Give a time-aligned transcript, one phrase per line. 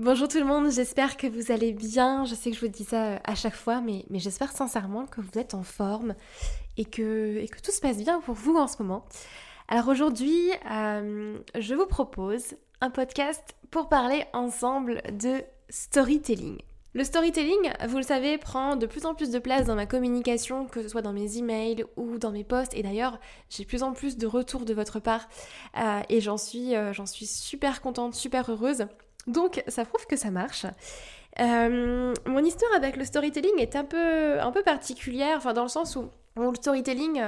[0.00, 2.24] Bonjour tout le monde, j'espère que vous allez bien.
[2.24, 5.20] Je sais que je vous dis ça euh, à chaque fois, mais, j'espère sincèrement que
[5.20, 6.14] vous êtes en forme
[6.78, 9.04] et que, et que tout se passe bien pour vous en ce moment.
[9.68, 16.56] Alors aujourd'hui, euh, je vous propose un podcast pour parler ensemble de storytelling.
[16.94, 20.64] Le storytelling, vous le savez, prend de plus en plus de place dans ma communication,
[20.64, 22.72] que ce soit dans mes emails ou dans mes posts.
[22.72, 25.28] Et d'ailleurs, j'ai plus en plus de retours de votre part
[25.76, 28.86] euh, et j'en suis super contente, super heureuse.
[29.26, 30.66] Donc ça prouve que ça marche.
[31.38, 35.68] Euh, mon histoire avec le storytelling est un peu, un peu particulière, enfin dans le
[35.68, 37.22] sens où le storytelling,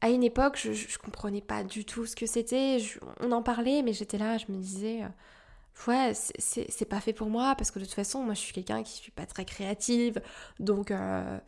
[0.00, 2.78] à une époque, je, je, comprenais pas du tout ce que c'était.
[3.20, 7.28] On en parlait, mais j'étais là, je me disais, euh, ouais, c'est pas fait pour
[7.28, 10.20] moi, parce que de toute façon, moi je suis quelqu'un qui suis pas très créative,
[10.60, 10.90] donc.
[10.90, 11.38] Euh,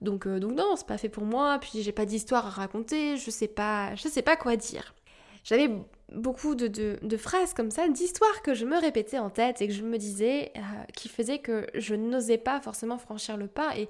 [0.00, 1.58] donc, donc non, c'est pas fait pour moi.
[1.60, 3.18] Puis j'ai pas d'histoire à raconter.
[3.18, 4.94] Je sais pas, je sais pas quoi dire.
[5.44, 5.70] J'avais
[6.12, 9.82] beaucoup de, phrases comme ça, d'histoires que je me répétais en tête et que je
[9.82, 10.60] me disais, euh,
[10.94, 13.88] qui faisaient que je n'osais pas forcément franchir le pas et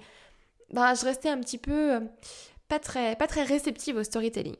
[0.72, 2.00] bah, je restais un petit peu euh,
[2.68, 4.56] pas, très, pas très réceptive au storytelling.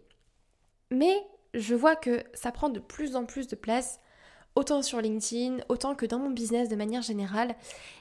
[0.91, 1.15] Mais
[1.55, 4.01] je vois que ça prend de plus en plus de place,
[4.57, 7.55] autant sur LinkedIn, autant que dans mon business de manière générale.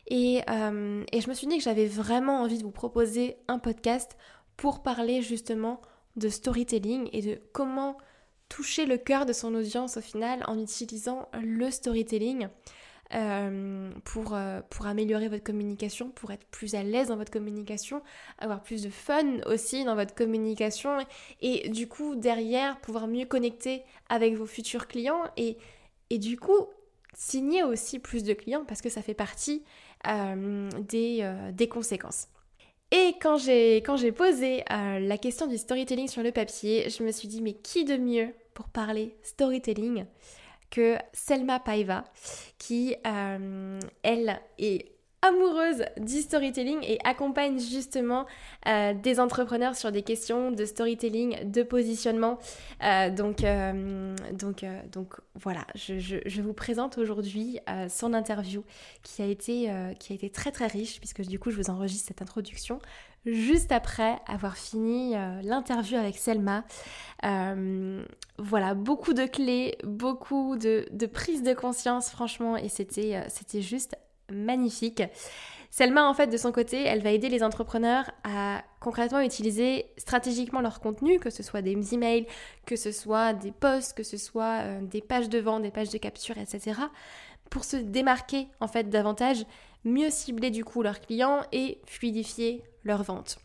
[0.07, 3.59] Et, euh, et je me suis dit que j'avais vraiment envie de vous proposer un
[3.59, 4.17] podcast
[4.57, 5.81] pour parler justement
[6.15, 7.97] de storytelling et de comment
[8.49, 12.49] toucher le cœur de son audience au final en utilisant le storytelling
[13.15, 18.03] euh, pour, euh, pour améliorer votre communication, pour être plus à l'aise dans votre communication,
[18.37, 20.97] avoir plus de fun aussi dans votre communication
[21.41, 25.57] et du coup derrière pouvoir mieux connecter avec vos futurs clients et,
[26.11, 26.67] du coup
[27.15, 29.63] signer aussi plus de clients parce que ça fait partie
[30.05, 32.27] euh, des conséquences.
[32.91, 37.27] Et quand j'ai, posé euh, la question du storytelling sur le papier, je me suis
[37.27, 40.05] dit mais qui de mieux pour parler storytelling
[40.71, 42.03] que Selma Paiva,
[42.57, 44.91] qui, euh, elle, est
[45.21, 48.25] amoureuse du storytelling et accompagne justement
[48.67, 52.39] euh, des entrepreneurs sur des questions de storytelling, de positionnement.
[52.83, 57.59] Euh, donc, euh, donc, donc voilà, je, vous présente aujourd'hui
[57.89, 58.63] son interview
[59.03, 59.69] qui a, été,
[59.99, 62.79] qui a été très très riche puisque du coup je vous enregistre cette introduction
[63.25, 66.63] juste après avoir fini l'interview avec Selma.
[67.21, 73.97] voilà, beaucoup de clés, beaucoup de, de prise de conscience franchement et c'était c'était juste
[74.31, 75.03] magnifique.
[75.71, 80.61] Selma, en fait, de son côté, elle va aider les entrepreneurs à concrètement utiliser stratégiquement
[80.61, 82.25] leur contenu, que ce soit des emails,
[82.65, 85.89] que ce soit des posts, que ce soit euh, des pages de vente, des pages
[85.89, 86.81] de capture, etc.,
[87.51, 89.45] pour se démarquer en fait davantage,
[89.83, 93.39] mieux cibler du coup leurs clients et fluidifier leurs ventes,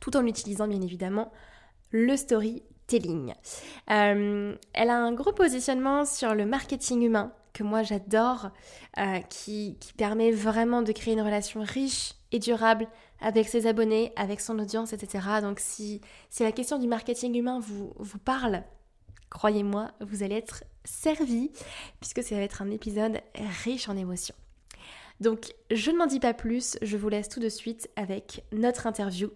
[0.00, 1.32] tout en utilisant bien évidemment
[1.90, 3.34] le storytelling.
[3.90, 8.50] Euh, elle a un gros positionnement sur le marketing humain, que moi j'adore,
[8.98, 12.86] euh, qui, permet vraiment de créer une relation riche et durable
[13.20, 15.26] avec ses abonnés, avec son audience, etc.
[15.42, 16.00] Donc si,
[16.30, 18.62] si la question du marketing humain vous, vous parle,
[19.28, 21.50] croyez-moi, vous allez être servi,
[22.00, 23.20] puisque ça va être un épisode
[23.64, 24.34] riche en émotions.
[25.20, 28.86] Donc je ne m'en dis pas plus, je vous laisse tout de suite avec notre
[28.86, 29.30] interview.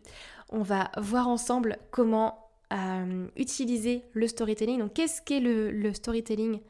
[0.49, 4.79] On va voir ensemble comment euh, utiliser le storytelling.
[4.79, 6.61] Donc qu'est-ce qu'est le, le storytelling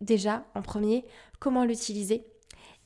[0.00, 1.04] déjà en premier,
[1.38, 2.26] comment l'utiliser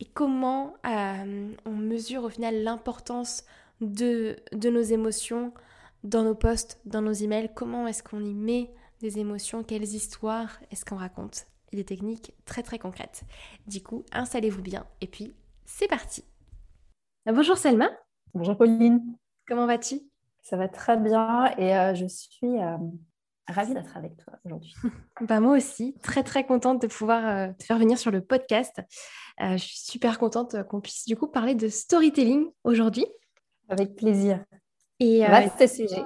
[0.00, 3.44] et comment euh, on mesure au final l'importance
[3.80, 5.52] de, de nos émotions
[6.02, 8.70] dans nos posts, dans nos emails, comment est-ce qu'on y met
[9.00, 11.46] des émotions, quelles histoires est-ce qu'on raconte?
[11.72, 13.24] Et des techniques très très concrètes.
[13.66, 15.34] Du coup, installez-vous bien et puis
[15.64, 16.24] c'est parti.
[17.28, 17.90] Euh, bonjour Selma.
[18.34, 19.16] Bonjour Pauline.
[19.48, 20.00] Comment vas-tu?
[20.42, 22.58] Ça va très bien et euh, je suis
[23.46, 24.74] Ravie d'être avec toi aujourd'hui.
[25.20, 28.80] bah moi aussi, très très contente de pouvoir euh, te faire venir sur le podcast.
[29.42, 33.06] Euh, je suis super contente qu'on puisse du coup parler de storytelling aujourd'hui.
[33.68, 34.42] Avec plaisir.
[34.98, 36.02] Et euh, ce sujet.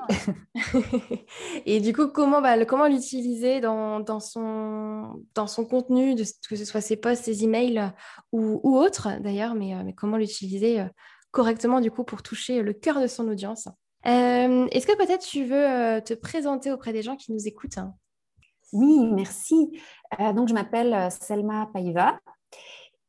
[1.67, 6.57] et du coup, comment, bah, comment l'utiliser dans, dans, son, dans son contenu, de, que
[6.57, 7.93] ce soit ses posts, ses emails
[8.33, 10.85] ou, ou autres d'ailleurs, mais, mais comment l'utiliser
[11.31, 13.69] correctement du coup pour toucher le cœur de son audience
[14.07, 17.79] euh, est-ce que peut-être tu veux euh, te présenter auprès des gens qui nous écoutent?
[18.73, 19.81] Oui, merci.
[20.21, 22.19] Euh, donc, je m'appelle Selma Paiva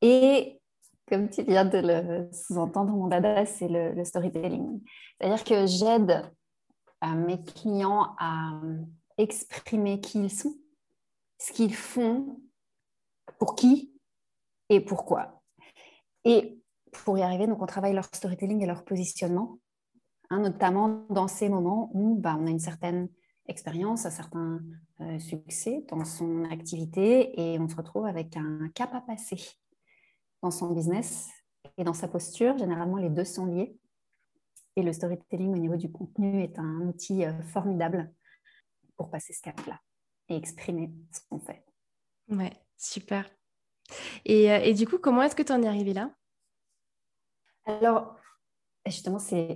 [0.02, 0.60] et
[1.08, 4.82] comme tu viens de le sous-entendre, mon dada, c'est le, storytelling.
[5.20, 6.32] C'est-à-dire que j'aide
[7.04, 8.62] mes clients à
[9.18, 10.56] exprimer qui ils sont,
[11.40, 12.40] ce qu'ils font,
[13.40, 13.92] pour qui
[14.70, 15.42] et pourquoi.
[16.26, 16.60] Et
[16.92, 19.58] pour y arriver, donc on travaille leur storytelling et leur positionnement,
[20.30, 23.10] hein, notamment dans ces moments où bah, on a une certaine
[23.48, 24.62] expérience, un certain
[25.02, 29.40] euh, succès dans son activité et on se retrouve avec un cap à passer
[30.42, 31.30] dans son business
[31.78, 32.58] et dans sa posture.
[32.58, 33.76] Généralement, les deux sont liés.
[34.76, 38.14] Et le storytelling au niveau du contenu est un outil euh, formidable
[38.96, 39.80] pour passer ce cap-là
[40.30, 41.66] et exprimer ce qu'on fait.
[42.30, 43.30] Ouais, super.
[44.26, 46.12] Et, euh, et du coup, comment est-ce que tu en es arrivé là?
[47.66, 48.19] Alors,
[48.90, 49.56] justement, c'est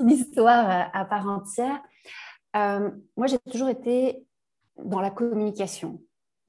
[0.00, 1.80] une histoire à part entière.
[2.56, 4.26] Euh, moi, j'ai toujours été
[4.76, 6.00] dans la communication.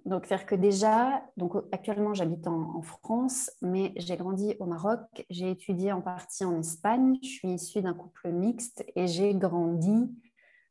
[0.06, 5.00] Donc, faire que déjà, donc actuellement, j'habite en, France, mais j'ai grandi au Maroc.
[5.30, 7.18] J'ai étudié en partie en Espagne.
[7.24, 10.12] Je suis issue d'un couple mixte et j'ai grandi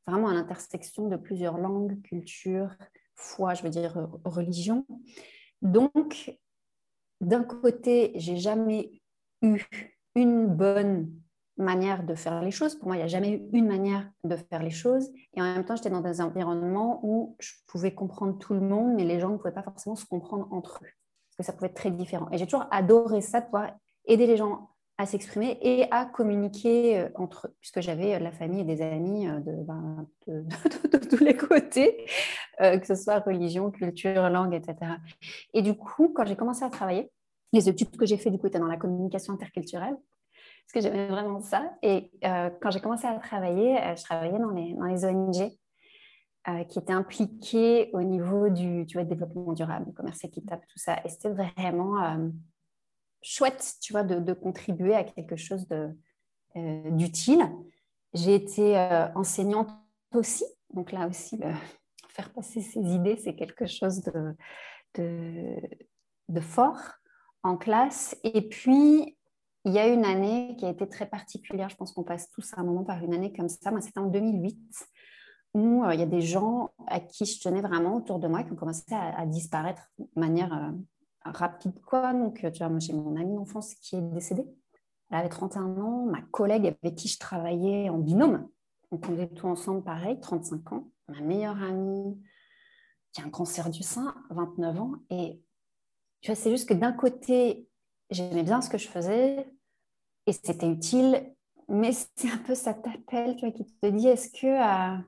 [0.06, 2.75] vraiment à l'intersection de plusieurs langues, cultures,
[3.15, 4.85] foi, je veux dire religion.
[5.62, 6.37] Donc,
[7.21, 9.00] d'un côté, j'ai jamais
[9.41, 9.65] eu
[10.14, 11.11] une bonne
[11.56, 12.75] manière de faire les choses.
[12.75, 15.11] Pour moi, il n'y a jamais eu une manière de faire les choses.
[15.35, 18.94] Et en même temps, j'étais dans des environnements où je pouvais comprendre tout le monde,
[18.94, 20.88] mais les gens ne pouvaient pas forcément se comprendre entre eux.
[20.88, 22.29] Parce que ça pouvait être très différent.
[22.31, 23.73] Et j'ai toujours adoré ça, de pouvoir
[24.06, 28.31] aider les gens à s'exprimer et à communiquer euh, entre eux, puisque j'avais euh, la
[28.31, 30.43] famille et des amis euh, ben, de,
[30.93, 32.06] de, tous les côtés,
[32.59, 34.93] que ce soit religion, culture, langue, etc.
[35.55, 37.11] Et du coup, quand j'ai commencé à travailler,
[37.52, 41.08] les études que j'ai fait du coup étaient dans la communication interculturelle, parce que j'aimais
[41.08, 41.72] vraiment ça.
[41.82, 45.50] Et quand j'ai commencé à travailler, je travaillais dans les, dans les ONG
[46.69, 50.96] qui étaient impliquées au niveau du développement durable, du commerce équitable, tout ça.
[51.04, 52.31] Et c'était vraiment
[53.22, 55.66] chouette, tu vois, de, contribuer à quelque chose
[56.56, 57.49] euh, d'utile.
[58.12, 59.70] J'ai été euh, enseignante
[60.12, 60.44] aussi,
[60.75, 61.52] donc là aussi, euh,
[62.08, 64.34] faire passer ses idées, c'est quelque chose de,
[66.40, 66.81] fort
[67.43, 68.17] en classe.
[68.25, 69.17] Et puis,
[69.65, 72.53] il y a une année qui a été très particulière, je pense qu'on passe tous
[72.55, 74.59] à un moment par une année comme ça, moi c'était en 2008,
[75.55, 78.53] où il y a des gens à qui je tenais vraiment autour de moi qui
[78.53, 80.73] ont commencé à, disparaître de manière
[81.25, 82.12] rapide quoi.
[82.12, 84.47] Donc, tu vois, j'ai mon amie d'enfance qui est décédée.
[85.11, 86.06] Elle avait 31 ans.
[86.06, 88.49] Ma collègue avec qui je travaillais en binôme,
[88.91, 90.88] donc on était tout ensemble pareil, 35 ans.
[91.09, 92.21] Ma meilleure amie
[93.12, 94.93] qui a un cancer du sein, 29 ans.
[95.11, 95.41] Et
[96.23, 97.69] c'est juste que d'un côté,
[98.11, 99.47] j'aimais bien ce que je faisais
[100.27, 101.35] et c'était utile,
[101.69, 104.99] mais c'est un peu ça t'appelle, tu vois, qui te dit est-ce que, euh,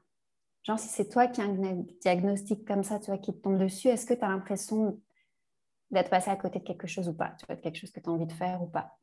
[0.63, 3.59] genre, si c'est toi qui as un diagnostic comme ça, tu vois, qui te tombe
[3.59, 5.01] dessus, est-ce que tu as l'impression
[5.91, 8.01] d'être passé à côté de quelque chose ou pas, tu vois, de quelque chose que
[8.01, 8.97] tu as envie de faire ou pas?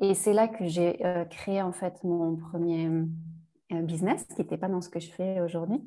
[0.00, 2.86] Et c'est là que j'ai euh, créé en fait mon premier
[3.72, 5.80] euh, business qui n'était pas dans ce que je fais aujourd'hui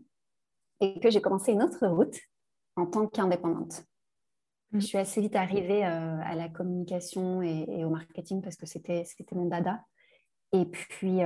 [0.82, 2.18] et que j'ai commencé une autre route
[2.76, 3.86] en tant qu'indépendante.
[4.72, 4.80] Mmh.
[4.82, 8.66] Je suis assez vite arrivée euh, à la communication et, et, au marketing parce que
[8.66, 9.84] c'était mon dada.
[10.52, 11.22] Et puis,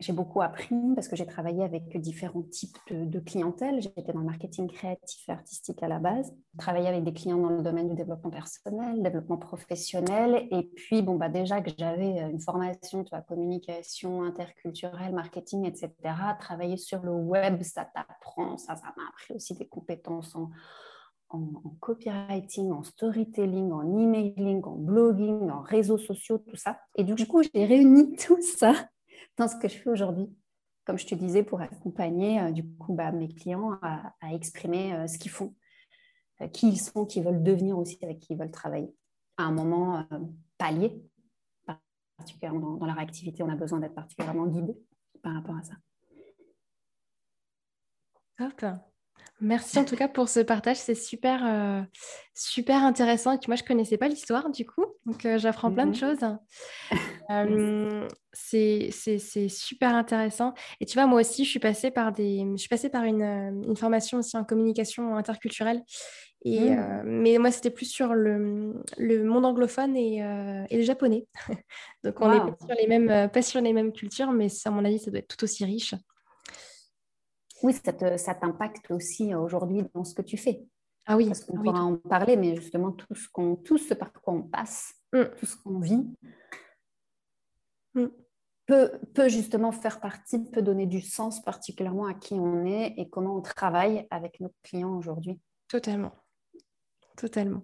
[0.00, 3.82] j'ai beaucoup appris parce que j'ai travaillé avec différents types de, clientèle.
[3.82, 6.34] J'étais dans le marketing créatif et artistique à la base.
[6.58, 10.48] Travaillé avec des clients dans le domaine du développement personnel, développement professionnel.
[10.50, 15.92] Et puis, bon, bah, déjà que j'avais une formation, tu vois, communication interculturelle, marketing, etc.
[16.38, 18.56] Travailler sur le web, ça t'apprend.
[18.56, 20.48] Ça, ça m'a appris aussi des compétences en,
[21.30, 26.80] en, copywriting, en storytelling, en emailing, en blogging, en réseaux sociaux, tout ça.
[26.96, 28.74] Et du coup, j'ai réuni tout ça
[29.36, 30.28] dans ce que je fais aujourd'hui.
[30.84, 35.06] Comme je te disais, pour accompagner euh, du coup bah, mes clients à, exprimer euh,
[35.06, 35.54] ce qu'ils font,
[36.40, 38.92] euh, qui ils sont, qui veulent devenir aussi, avec qui ils veulent travailler.
[39.36, 40.06] À un moment
[40.58, 41.02] palier,
[42.16, 44.76] particulièrement dans, leur activité, on a besoin d'être particulièrement guidé
[45.22, 45.74] par rapport à ça.
[48.36, 48.89] Top.
[49.40, 51.86] Merci en tout cas pour ce partage, c'est super,
[52.34, 53.32] super intéressant.
[53.32, 55.96] Et moi, je ne connaissais pas l'histoire du coup, donc j'apprends plein de mhm.
[55.96, 56.18] choses.
[58.32, 60.52] c'est super intéressant.
[60.80, 63.22] Et tu vois, moi aussi, je suis passée par, des, je suis passée par une,
[63.66, 65.82] une formation aussi en communication interculturelle.
[66.44, 67.02] Et, mmh.
[67.04, 70.18] mais moi, c'était plus sur le, le, monde anglophone et,
[70.70, 71.26] et le japonais.
[72.04, 74.84] donc, on n'est pas, sur les mêmes, pas sur les mêmes cultures, mais à mon
[74.84, 75.94] avis, ça doit être tout aussi riche
[77.62, 80.62] oui, ça t'impacte aussi aujourd'hui dans ce que tu fais.
[81.06, 81.26] Ah oui.
[81.26, 84.34] Parce qu'on ah pourra en parler, mais justement, tout ce, qu'on, tout ce par quoi
[84.34, 85.24] on passe, mm.
[85.38, 86.06] tout ce qu'on vit,
[87.94, 88.06] mm.
[88.66, 93.08] peut, peut, justement faire partie, peut donner du sens particulièrement à qui on est et
[93.08, 95.40] comment on travaille avec nos clients aujourd'hui.
[95.68, 96.12] Totalement.
[97.16, 97.62] Totalement.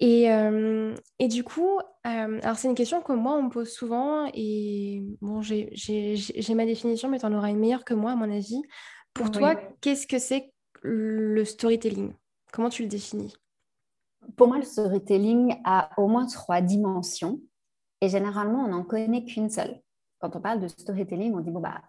[0.00, 3.70] Et, euh, et du coup, euh, alors c'est une question que moi, on me pose
[3.70, 8.16] souvent, et bon, j'ai ma définition, mais tu en auras une meilleure que moi, à
[8.16, 8.62] mon avis.
[9.12, 10.52] Pour toi, qu'est-ce que c'est
[10.82, 12.14] le storytelling?
[12.52, 13.34] Comment tu le définis?
[14.36, 17.38] Pour moi, le storytelling a au moins trois dimensions,
[18.00, 19.82] et généralement, on n'en connaît qu'une seule.
[20.18, 21.82] Quand on parle de storytelling, on dit, bon, bah,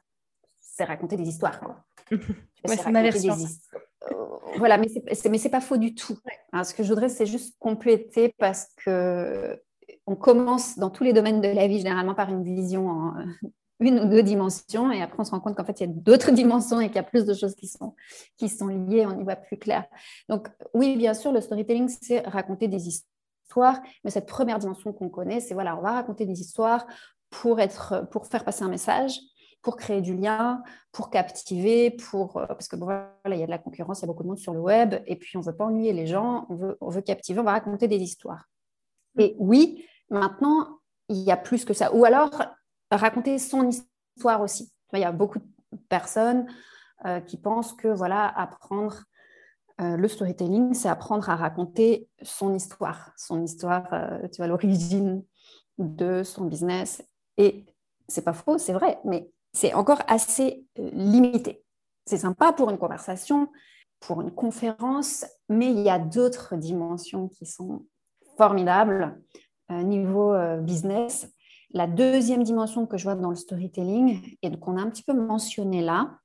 [0.59, 1.61] c'est raconter des histoires.
[1.61, 1.85] Quoi.
[2.65, 3.35] c'est ma version
[4.57, 6.17] voilà, mais c'est, mais c'est pas faux du tout.
[6.63, 9.59] ce que je voudrais, c'est juste compléter parce que
[10.07, 13.23] on commence dans tous les domaines de la vie généralement par une vision en euh,
[13.79, 15.93] une ou deux dimensions et après on se rend compte qu'en fait il y a
[15.93, 17.95] d'autres dimensions et qu'il y a plus de choses qui sont,
[18.37, 19.85] qui sont liées, on y voit plus clair.
[20.29, 25.09] Donc oui, bien sûr, le storytelling, c'est raconter des histoires, mais cette première dimension qu'on
[25.09, 26.85] connaît, c'est voilà, on va raconter des histoires
[27.29, 29.19] pour, être, pour faire passer un message,
[29.61, 33.51] pour créer du lien, pour captiver, pour euh, parce que voilà, il y a de
[33.51, 35.55] la concurrence, il y a beaucoup de monde sur le web, et puis on veut
[35.55, 38.49] pas ennuyer les gens, on veut, on veut captiver, on va raconter des histoires.
[39.19, 41.93] Et oui, maintenant, il y a plus que ça.
[41.93, 42.31] Ou alors
[42.89, 44.71] raconter son histoire aussi.
[44.93, 45.45] Il y a beaucoup de
[45.89, 46.47] personnes
[47.05, 49.03] euh, qui pensent que voilà, apprendre
[49.79, 53.87] euh, le storytelling, c'est apprendre à raconter son histoire, son histoire,
[54.31, 55.23] tu vois, l'origine
[55.77, 57.03] de son business.
[57.37, 57.65] Et
[58.07, 61.63] c'est pas faux, c'est vrai, mais c'est encore assez euh, limité.
[62.05, 63.49] C'est sympa pour une conversation,
[63.99, 67.85] pour une conférence, mais il y a d'autres dimensions qui sont
[68.37, 69.21] formidables
[69.71, 71.31] euh, niveau euh, business.
[71.73, 75.13] La deuxième dimension que je vois dans le storytelling et qu'on a un petit peu
[75.13, 76.17] mentionné là,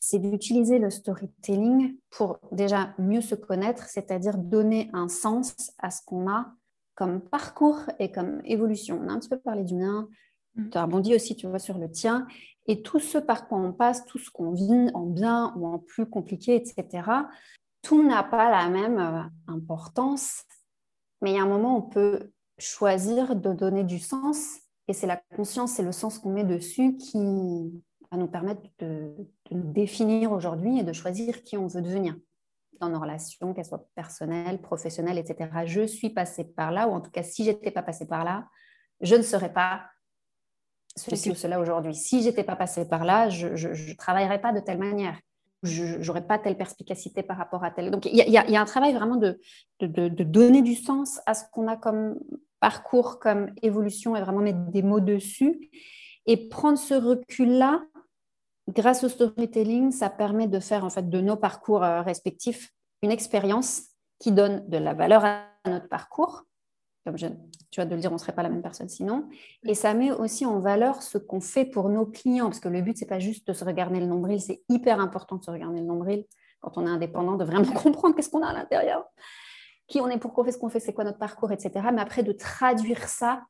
[0.00, 6.00] c'est d'utiliser le storytelling pour déjà mieux se connaître, c'est-à-dire donner un sens à ce
[6.04, 6.52] qu'on a
[6.94, 9.00] comme parcours et comme évolution.
[9.02, 10.08] On a un petit peu parlé du mien.
[10.70, 12.26] Tu as rebondi aussi, tu vois, sur le tien.
[12.66, 15.78] Et tout ce par quoi on passe, tout ce qu'on vit en bien ou en
[15.78, 17.04] plus compliqué, etc.,
[17.82, 20.42] tout n'a pas la même euh, importance.
[21.22, 24.56] Mais il y a un moment, on peut choisir de donner du sens.
[24.88, 29.14] Et c'est la conscience et le sens qu'on met dessus qui va nous permettre de,
[29.50, 32.16] de nous définir aujourd'hui et de choisir qui on veut devenir
[32.80, 35.50] dans nos relations, qu'elles soient personnelles, professionnelles, etc.
[35.64, 38.48] Je suis passée par là, ou en tout cas, si j'étais pas passée par là,
[39.00, 39.86] je ne serais pas
[40.96, 41.94] ceci ou cela aujourd'hui.
[41.94, 45.18] Si j'étais pas passée par là, je ne travaillerais pas de telle manière.
[45.62, 47.90] Je n'aurais pas telle perspicacité par rapport à telle.
[47.90, 49.38] Donc, il y, a un travail vraiment de,
[49.80, 52.18] de, donner du sens à ce qu'on a comme
[52.60, 55.70] parcours, comme évolution et vraiment mettre des mots dessus.
[56.26, 57.82] Et prendre ce recul-là,
[58.68, 62.72] grâce au storytelling, ça permet de faire en fait de nos parcours euh, respectifs
[63.02, 63.82] une expérience
[64.18, 66.45] qui donne de la valeur à notre parcours
[67.06, 67.28] comme je,
[67.70, 69.28] tu vois, de le dire, on ne serait pas la même personne sinon.
[69.62, 72.82] Et ça met aussi en valeur ce qu'on fait pour nos clients, parce que le
[72.82, 75.50] but, ce n'est pas juste de se regarder le nombril, c'est hyper important de se
[75.52, 76.24] regarder le nombril
[76.58, 79.04] quand on est indépendant, de vraiment comprendre qu'est-ce qu'on a à l'intérieur,
[79.86, 81.70] qui on est, pourquoi on fait ce qu'on fait, c'est quoi notre parcours, etc.
[81.94, 83.44] Mais après, de traduire ça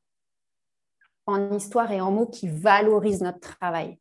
[1.24, 3.98] en histoire et en mots qui valorisent notre travail.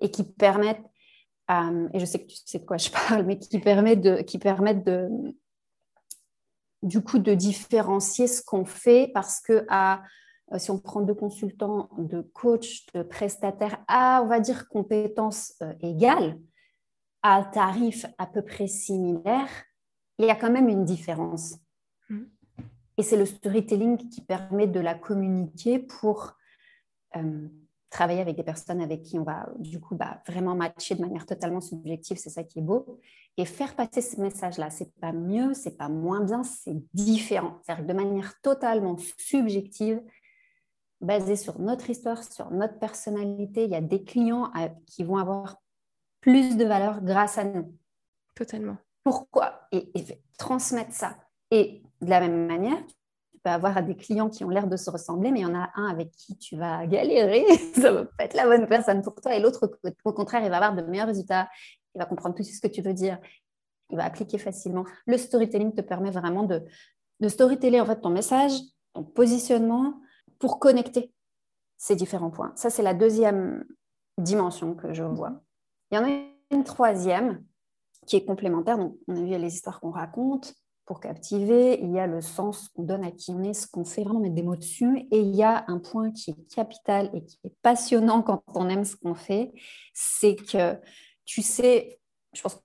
[0.00, 0.84] Et qui permettent,
[1.48, 4.22] euh, et je sais que tu sais de quoi je parle, mais qui permettent de,
[4.22, 5.08] qui permettent de,
[6.82, 10.02] du coup de différencier ce qu'on fait parce que à,
[10.52, 15.54] euh, si on prend deux consultants, de coach, de prestataires à, on va dire, compétences
[15.62, 16.38] euh, égales,
[17.22, 19.48] à tarif à peu près similaire,
[20.18, 21.56] il y a quand même une différence.
[22.08, 22.22] Mmh.
[22.98, 26.36] Et c'est le storytelling qui permet de la communiquer pour
[27.16, 27.48] euh,
[27.92, 31.26] travailler avec des personnes avec qui on va du coup bah, vraiment matcher de manière
[31.26, 32.98] totalement subjective, c'est ça qui est beau.
[33.36, 37.58] Et faire passer ce message-là, c'est pas mieux, c'est pas moins bien, c'est différent.
[37.62, 40.02] C'est-à-dire de manière totalement subjective,
[41.02, 43.64] basée sur notre histoire, sur notre personnalité.
[43.64, 45.56] Il y a des clients euh, qui vont avoir
[46.20, 47.76] plus de valeur grâce à nous.
[48.34, 48.78] Totalement.
[49.04, 49.68] Pourquoi?
[49.70, 51.18] Et, et transmettre ça.
[51.50, 52.82] Et de la même manière,
[53.42, 55.70] peux avoir des clients qui ont l'air de se ressembler, mais il y en a
[55.74, 57.44] un avec qui tu vas galérer,
[57.74, 59.70] ça va pas être la bonne personne pour toi, et l'autre,
[60.04, 61.48] au contraire, il va avoir de meilleurs résultats,
[61.94, 63.18] il va comprendre tout ce que tu veux dire,
[63.90, 64.84] il va appliquer facilement.
[65.06, 66.62] Le storytelling te permet vraiment de,
[67.20, 68.52] de storyteller en fait ton message,
[68.94, 70.00] ton positionnement,
[70.38, 71.12] pour connecter
[71.76, 72.52] ces différents points.
[72.56, 73.64] Ça, c'est la deuxième
[74.18, 75.42] dimension que je vois.
[75.90, 76.10] Il y en a
[76.50, 77.44] une troisième
[78.06, 78.78] qui est complémentaire.
[78.78, 80.54] Donc, on a vu les histoires qu'on raconte,
[80.92, 83.82] pour captiver, il y a le sens qu'on donne à qui on est, ce qu'on
[83.82, 85.08] fait, vraiment mettre des mots dessus.
[85.10, 88.68] Et il y a un point qui est capital et qui est passionnant quand on
[88.68, 89.54] aime ce qu'on fait,
[89.94, 90.78] c'est que
[91.24, 91.98] tu sais,
[92.34, 92.62] je pense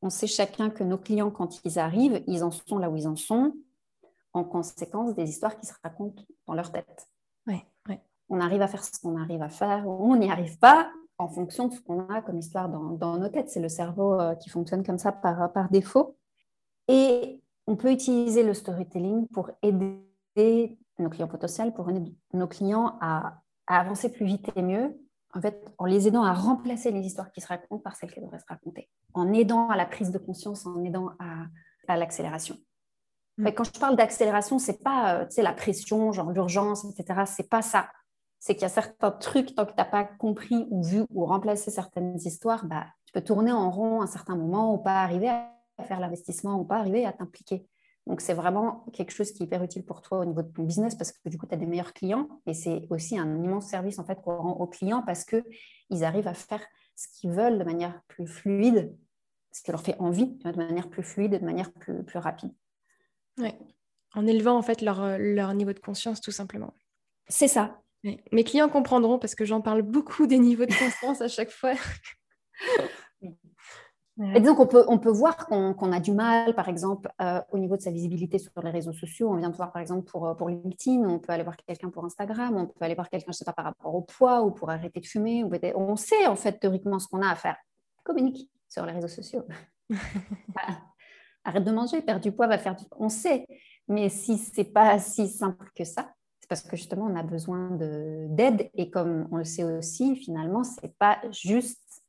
[0.00, 3.06] qu'on sait chacun que nos clients, quand ils arrivent, ils en sont là où ils
[3.06, 3.52] en sont,
[4.32, 7.06] en conséquence des histoires qui se racontent dans leur tête.
[7.46, 7.64] Ouais,
[8.28, 11.68] On arrive à faire ce qu'on arrive à faire, on n'y arrive pas en fonction
[11.68, 13.50] de ce qu'on a comme histoire dans, nos têtes.
[13.50, 16.16] C'est le cerveau euh, qui fonctionne comme ça par, par défaut.
[16.88, 17.37] Et
[17.68, 23.42] on peut utiliser le storytelling pour aider nos clients potentiels, pour aider nos clients à,
[23.66, 24.98] avancer plus vite et mieux,
[25.34, 28.20] en fait, en les aidant à remplacer les histoires qui se racontent par celles qui
[28.22, 32.56] devraient se raconter, en aidant à la prise de conscience, en aidant à, l'accélération.
[33.36, 33.50] Mm.
[33.50, 37.24] Quand je parle d'accélération, c'est pas euh, la pression, genre l'urgence, etc.
[37.26, 37.90] C'est pas ça.
[38.38, 41.26] C'est qu'il y a certains trucs, tant que tu n'as pas compris ou vu ou
[41.26, 45.02] remplacé certaines histoires, bah, tu peux tourner en rond à un certain moment ou pas
[45.02, 47.66] arriver à faire l'investissement ou pas arriver à t'impliquer.
[48.06, 50.62] Donc, c'est vraiment quelque chose qui est hyper utile pour toi au niveau de ton
[50.62, 53.66] business parce que du coup, tu as des meilleurs clients et c'est aussi un immense
[53.66, 56.64] service en fait qu'on rend aux clients parce qu'ils arrivent à faire
[56.96, 58.96] ce qu'ils veulent de manière plus fluide,
[59.52, 62.50] ce qui leur fait envie, de manière plus fluide et de manière plus, plus rapide.
[63.36, 63.52] Oui,
[64.14, 66.72] en élevant en fait leur, leur niveau de conscience tout simplement.
[67.28, 67.82] C'est ça.
[68.32, 71.74] Mes clients comprendront parce que j'en parle beaucoup des niveaux de conscience à chaque fois.
[74.34, 77.58] Et donc, on peut, on peut voir qu'on a du mal, par exemple, euh, au
[77.58, 79.30] niveau de sa visibilité sur les réseaux sociaux.
[79.30, 82.04] On vient de voir, par exemple, pour, pour LinkedIn, on peut aller voir quelqu'un pour
[82.04, 84.50] Instagram, on peut aller voir quelqu'un, je ne sais pas, par rapport au poids ou
[84.50, 85.44] pour arrêter de fumer.
[85.44, 87.56] Ou on sait, en fait, théoriquement, ce qu'on a à faire.
[88.02, 89.44] Communique sur les réseaux sociaux.
[91.44, 92.84] Arrête de manger, perdre du poids, va faire du...
[92.96, 93.46] On sait.
[93.86, 96.10] Mais si ce n'est pas si simple que ça,
[96.40, 98.68] c'est parce que justement, on a besoin d'aide.
[98.74, 102.02] Et comme on le sait aussi, finalement, ce n'est pas juste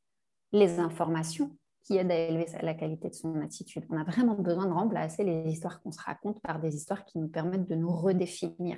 [0.52, 1.56] les informations
[1.90, 3.84] qui aide à élever la qualité de son attitude.
[3.90, 7.18] On a vraiment besoin de remplacer les histoires qu'on se raconte par des histoires qui
[7.18, 8.78] nous permettent de nous redéfinir.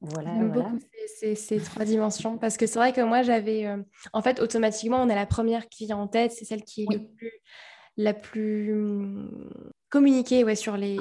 [0.00, 0.70] Voilà, voilà.
[1.34, 3.82] Ces, trois dimensions parce que c'est vrai que moi j'avais euh,
[4.14, 7.06] en fait automatiquement on a la première qui vient en tête c'est celle qui est
[7.98, 9.50] la plus hum,
[9.90, 10.96] communiquée ouais, sur, les,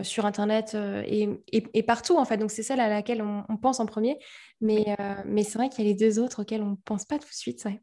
[0.00, 3.78] sur, internet euh, et, et, partout en fait donc c'est celle à laquelle on, pense
[3.78, 4.18] en premier
[4.62, 7.04] mais, euh, mais c'est vrai qu'il y a les deux autres auxquelles on ne pense
[7.04, 7.82] pas tout de suite ouais.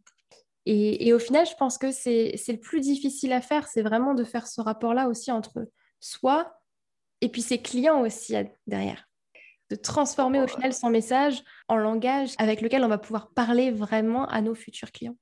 [0.69, 4.25] Et, au final, je pense que c'est le plus difficile à faire, c'est vraiment de
[4.25, 5.65] faire ce rapport-là aussi entre
[6.01, 6.59] soi
[7.21, 8.35] et puis ses clients aussi
[8.67, 9.07] derrière.
[9.69, 14.27] De transformer au final son message en langage avec lequel on va pouvoir parler vraiment
[14.27, 15.15] à nos futurs clients.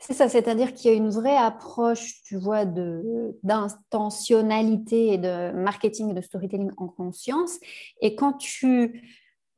[0.00, 6.10] C'est ça, c'est-à-dire qu'il y a une vraie approche, tu vois, d'intentionnalité et de marketing
[6.10, 7.60] et de storytelling en conscience.
[8.00, 9.00] Et quand tu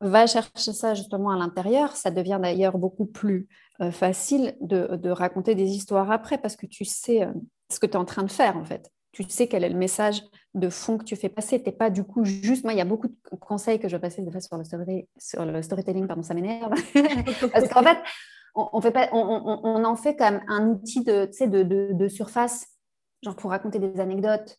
[0.02, 3.48] vas chercher ça justement à l'intérieur, ça devient d'ailleurs beaucoup plus
[3.90, 7.32] facile de, raconter des histoires après parce que tu sais euh,
[7.70, 8.90] ce que tu es en train de faire en fait.
[9.12, 10.22] Tu sais quel est le message
[10.54, 11.62] de fond que tu fais passer.
[11.62, 12.64] Tu pas du coup juste.
[12.64, 14.64] Moi, il y a beaucoup de conseils que je passer des fois sur le,
[15.16, 16.72] sur le storytelling, pardon, ça m'énerve.
[17.52, 17.98] parce qu'en fait,
[18.56, 22.66] on, fait pas, on, en fait comme un outil de, de, de, surface,
[23.22, 24.58] genre pour raconter des anecdotes.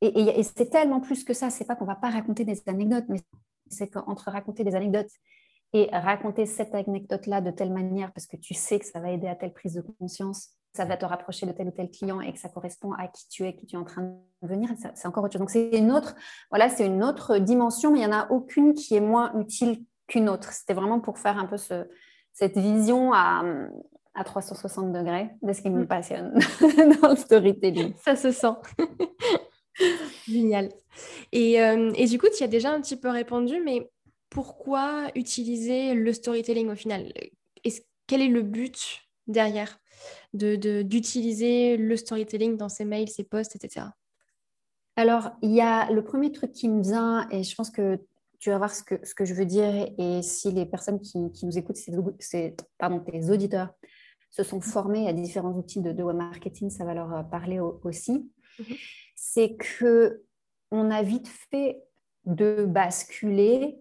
[0.00, 1.50] Et, et c'est tellement plus que ça.
[1.50, 3.20] C'est pas qu'on va pas raconter des anecdotes, mais
[3.68, 5.10] c'est qu'entre raconter des anecdotes
[5.72, 9.28] et raconter cette anecdote-là de telle manière parce que tu sais que ça va aider
[9.28, 12.32] à telle prise de conscience, ça va te rapprocher de tel ou tel client et
[12.32, 14.02] que ça correspond à qui tu es, qui tu es en train
[14.42, 15.40] de venir, c'est encore autre chose.
[15.40, 16.14] Donc c'est une autre,
[16.50, 19.84] voilà, c'est une autre dimension, mais il n'y en a aucune qui est moins utile
[20.06, 20.52] qu'une autre.
[20.52, 21.88] C'était vraiment pour faire un peu ce,
[22.32, 23.42] cette vision à,
[24.14, 25.86] à 360 degrés de ce qui me mm.
[25.86, 26.38] passionne
[27.02, 27.94] dans le storytelling.
[28.02, 28.54] Ça se sent.
[30.28, 30.70] Génial.
[31.32, 33.90] Et, euh, et, du coup, tu y as déjà un petit peu répondu, mais
[34.30, 37.12] pourquoi utiliser le storytelling au final?
[38.06, 39.78] Quel est le but derrière
[40.32, 43.86] d'utiliser de, le storytelling dans ses mails, ses posts, etc.
[44.96, 48.00] Alors, il y a le premier truc qui me vient, et je pense que
[48.38, 51.18] tu vas voir ce que, ce que je veux dire, et si les personnes qui,
[51.18, 51.78] nous écoutent,
[52.18, 53.70] c'est pardon, tes auditeurs,
[54.30, 58.30] se sont formés à différents outils de, web marketing, ça va leur parler aussi.
[58.58, 58.78] Mm-hmm.
[59.16, 60.22] C'est que
[60.70, 61.82] on a vite fait
[62.26, 63.78] de basculer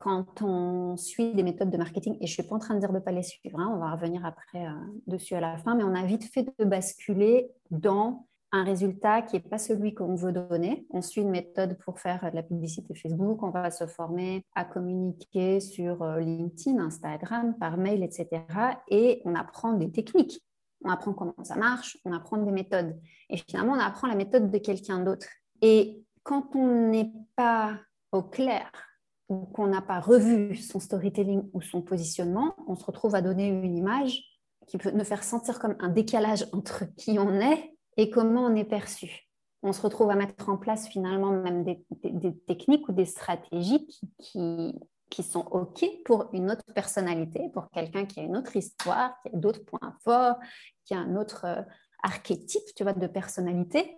[0.00, 2.80] quand on suit des méthodes de marketing, et je ne suis pas en train de
[2.80, 4.72] dire de ne pas les suivre, hein, on va revenir après euh,
[5.06, 9.36] dessus à la fin, mais on a vite fait de basculer dans un résultat qui
[9.36, 10.86] n'est pas celui qu'on veut donner.
[10.88, 14.64] On suit une méthode pour faire de la publicité Facebook, on va se former à
[14.64, 18.42] communiquer sur euh, LinkedIn, Instagram, par mail, etc.
[18.88, 20.42] Et on apprend des techniques,
[20.82, 22.98] on apprend comment ça marche, on apprend des méthodes.
[23.28, 25.28] Et finalement, on apprend la méthode de quelqu'un d'autre.
[25.60, 27.78] Et quand on n'est pas
[28.12, 28.72] au clair
[29.30, 33.46] ou qu'on n'a pas revu son storytelling ou son positionnement, on se retrouve à donner
[33.46, 34.22] une image
[34.66, 38.54] qui peut nous faire sentir comme un décalage entre qui on est et comment on
[38.56, 39.28] est perçu.
[39.62, 41.84] On se retrouve à mettre en place finalement même des,
[42.46, 43.86] techniques ou des stratégies
[44.18, 44.74] qui,
[45.10, 49.28] qui, sont OK pour une autre personnalité, pour quelqu'un qui a une autre histoire, qui
[49.28, 50.36] a d'autres points forts,
[50.84, 51.62] qui a un autre euh,
[52.02, 53.96] archétype tu vois, de personnalité.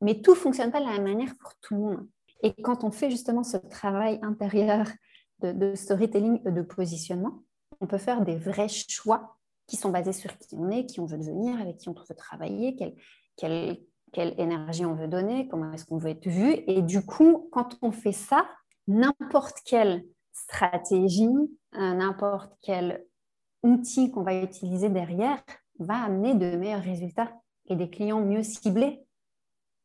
[0.00, 2.08] Mais tout ne fonctionne pas de la même manière pour tout le monde.
[2.42, 4.86] Et quand on fait justement ce travail intérieur
[5.40, 7.42] de, storytelling et de positionnement,
[7.80, 11.06] on peut faire des vrais choix qui sont basés sur qui on est, qui on
[11.06, 12.76] veut devenir, avec qui on veut travailler,
[13.36, 13.78] quel,
[14.12, 16.54] quelle énergie on veut donner, comment est-ce qu'on veut être vu.
[16.66, 18.46] Et du coup, quand on fait ça,
[18.86, 21.28] n'importe quelle stratégie,
[21.72, 23.04] n'importe quel
[23.62, 25.42] outil qu'on va utiliser derrière
[25.78, 27.32] va amener de meilleurs résultats
[27.66, 29.04] et des clients mieux ciblés,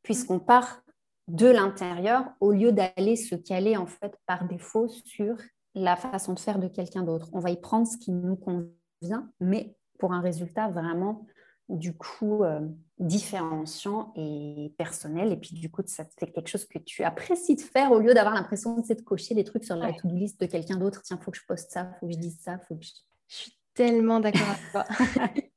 [0.04, 0.82] puisqu'on part
[1.28, 5.38] de l'intérieur au lieu d'aller se caler en fait par défaut sur
[5.76, 7.30] la façon de faire de quelqu'un d'autre.
[7.34, 11.26] On va y prendre ce qui nous convient, mais pour un résultat vraiment
[11.70, 12.62] du coup euh,
[13.00, 15.34] différenciant et personnel.
[15.34, 18.14] Et puis du coup, ça fait quelque chose que tu apprécies de faire au lieu
[18.14, 21.02] d'avoir l'impression de, de cocher des trucs sur la to-do list de quelqu'un d'autre.
[21.04, 22.92] Tiens, faut que je poste ça, faut que je dise ça, faut que je...
[23.28, 24.86] je suis tellement d'accord avec toi.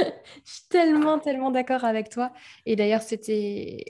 [0.44, 2.32] je suis tellement, tellement d'accord avec toi.
[2.64, 3.84] Et d'ailleurs, c'était,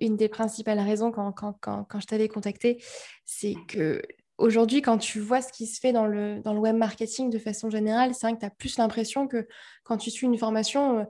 [0.00, 2.82] une des principales raisons quand, quand, je t'avais contacté.
[3.24, 4.02] C'est que
[4.38, 7.70] aujourd'hui, quand tu vois ce qui se fait dans le, dans web marketing de façon
[7.70, 9.46] générale, c'est vrai que tu as plus l'impression que
[9.84, 11.04] quand tu suis une formation, euh,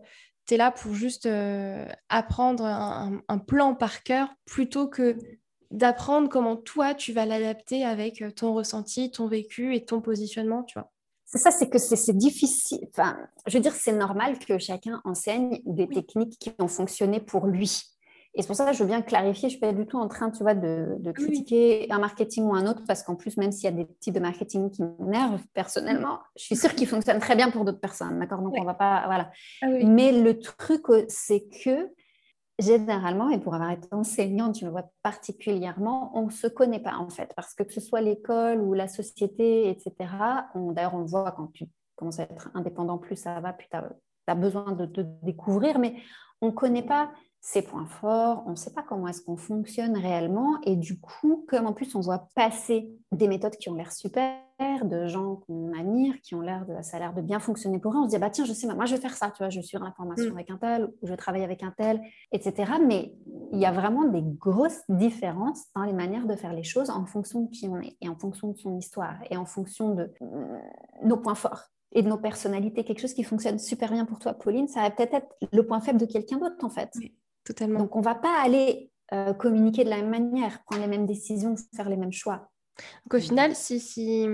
[0.46, 5.16] tu es là pour juste euh, apprendre un, un, plan par cœur plutôt que
[5.70, 10.64] d'apprendre comment toi, tu vas l'adapter avec euh, ton ressenti, ton vécu et ton positionnement,
[10.64, 10.90] tu vois.
[11.32, 12.88] C'est ça, c'est que c'est difficile.
[12.90, 13.16] Enfin,
[13.46, 17.82] je veux dire, c'est normal que chacun enseigne des techniques qui ont fonctionné pour lui.
[18.34, 19.96] Et c'est pour ça que je veux bien clarifier, je ne suis pas du tout
[19.96, 23.52] en train, tu vois, de, critiquer un marketing ou un autre, parce qu'en plus, même
[23.52, 27.20] s'il y a des types de marketing qui m'énervent personnellement, je suis sûre qu'ils fonctionnent
[27.20, 28.42] très bien pour d'autres personnes, d'accord?
[28.42, 29.30] Donc, on va pas, voilà.
[29.62, 31.92] Ah Mais le truc, c'est que
[32.60, 36.96] généralement, et pour avoir été enseignante, je le vois particulièrement, on ne se connaît pas
[36.96, 39.94] en fait, parce que que ce soit l'école ou la société, etc.,
[40.54, 43.76] d'ailleurs, on le voit quand tu commences à être indépendant, plus ça va, plus tu
[43.76, 45.96] as, besoin de te découvrir, mais
[46.40, 49.96] on ne connaît pas ses points forts, on ne sait pas comment est-ce qu'on fonctionne
[49.96, 50.60] réellement.
[50.64, 54.36] Et du coup, comme en plus on voit passer des méthodes qui ont l'air super,
[54.84, 57.94] de gens qu'on admire, qui ont l'air de, ça a l'air de bien fonctionner pour
[57.94, 59.48] eux, on se dit, bah tiens, je sais, moi je vais faire ça, tu vois,
[59.48, 60.36] je suis en formation mm.
[60.36, 62.72] avec un tel, ou je travaille avec un tel, etc.
[62.86, 63.14] Mais
[63.52, 67.06] il y a vraiment des grosses différences dans les manières de faire les choses en
[67.06, 70.12] fonction de qui on est, et en fonction de son histoire, et en fonction de
[70.20, 72.84] mm, nos points forts et de nos personnalités.
[72.84, 75.80] Quelque chose qui fonctionne super bien pour toi, Pauline, ça va peut-être être le point
[75.80, 76.90] faible de quelqu'un d'autre, en fait.
[77.48, 81.06] Donc, on ne va pas aller euh, communiquer de la même manière, prendre les mêmes
[81.06, 82.50] décisions, faire les mêmes choix.
[83.04, 84.26] Donc, au final, si, si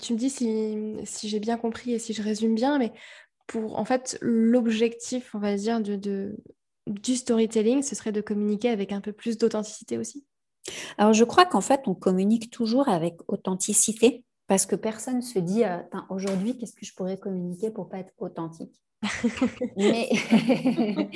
[0.00, 2.92] tu me dis si, si j'ai bien compris et si je résume bien, mais
[3.46, 6.36] pour en fait, l'objectif, on va dire, de, de,
[6.86, 10.24] du storytelling, ce serait de communiquer avec un peu plus d'authenticité aussi.
[10.98, 15.38] Alors, je crois qu'en fait, on communique toujours avec authenticité parce que personne ne se
[15.38, 15.78] dit euh,
[16.10, 18.80] aujourd'hui, qu'est-ce que je pourrais communiquer pour pas être authentique?
[19.76, 20.10] Mais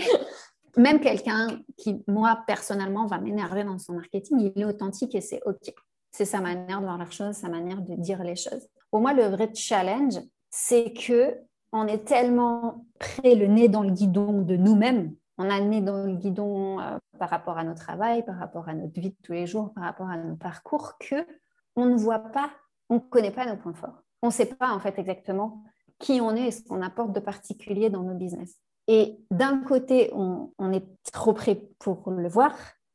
[0.77, 5.41] même quelqu'un qui, moi, personnellement, va m'énerver dans son marketing, il est authentique et c'est
[5.47, 5.73] OK.
[6.11, 8.69] C'est sa manière de voir la chose, sa manière de dire les choses.
[8.91, 10.15] Pour moi, le vrai challenge,
[10.51, 11.37] c'est que
[11.73, 15.15] on est tellement près le nez dans le guidon de nous-mêmes.
[15.39, 18.69] On a le nez dans le guidon euh, par rapport à notre travail, par rapport
[18.69, 21.27] à notre vie de tous les jours, par rapport à nos parcours, que
[21.75, 22.51] on ne voit pas,
[22.89, 24.03] on ne connaît pas nos points forts.
[24.23, 25.63] On ne sait pas en fait exactement
[25.99, 28.59] qui on est et ce qu'on apporte de particulier dans nos business.
[28.89, 32.53] Et d'un côté, on, est trop prêt pour le voir,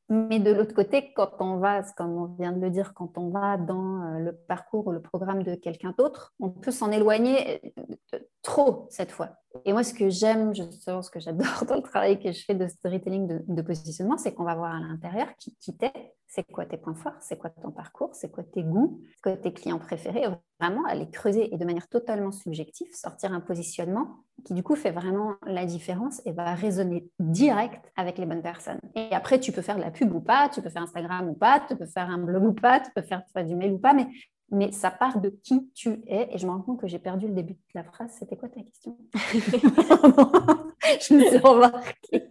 [0.10, 3.30] mais de l'autre côté, quand on va, comme on vient de le dire, quand on
[3.30, 7.62] va dans euh, le parcours ou le programme de quelqu'un d'autre, on peut s'en éloigner
[8.13, 9.40] euh, trop cette fois.
[9.66, 12.56] Et moi, ce que j'aime, justement, ce que j'adore dans le travail que je fais
[12.56, 15.92] de storytelling, de, positionnement, c'est qu'on va voir à l'intérieur qui, qui t'es,
[16.28, 19.38] c'est quoi tes points forts, c'est quoi ton parcours, c'est quoi tes goûts, c'est quoi
[19.38, 20.26] tes clients préférés,
[20.60, 24.92] vraiment aller creuser et de manière totalement subjective, sortir un positionnement qui du coup fait
[24.92, 28.80] vraiment la différence et va résonner direct avec les bonnes personnes.
[28.96, 31.34] Et après, tu peux faire de la pub ou pas, tu peux faire Instagram ou
[31.34, 33.94] pas, tu peux faire un blog ou pas, tu peux faire du mail ou pas,
[33.94, 34.08] mais
[34.52, 36.30] mais ça part de qui tu es.
[36.34, 38.12] Et je me rends compte que j'ai perdu le début de la phrase.
[38.20, 38.98] C'était quoi ta question?
[41.00, 42.30] Je me suis remarquée.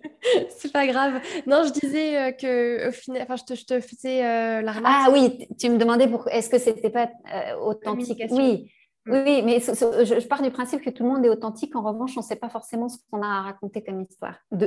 [0.50, 1.20] C'est pas grave.
[1.46, 4.72] Non, je disais euh, que au final, enfin, je te, je te faisais euh, la
[4.72, 5.06] remarque.
[5.08, 8.22] Ah oui, tu me demandais pour est-ce que c'était pas euh, authentique?
[8.30, 8.70] Oui.
[9.06, 9.12] Mm.
[9.12, 11.74] Oui, mais je, pars du principe que tout le monde est authentique.
[11.74, 14.66] En revanche, on ne sait pas forcément ce qu'on a à raconter comme histoire, de,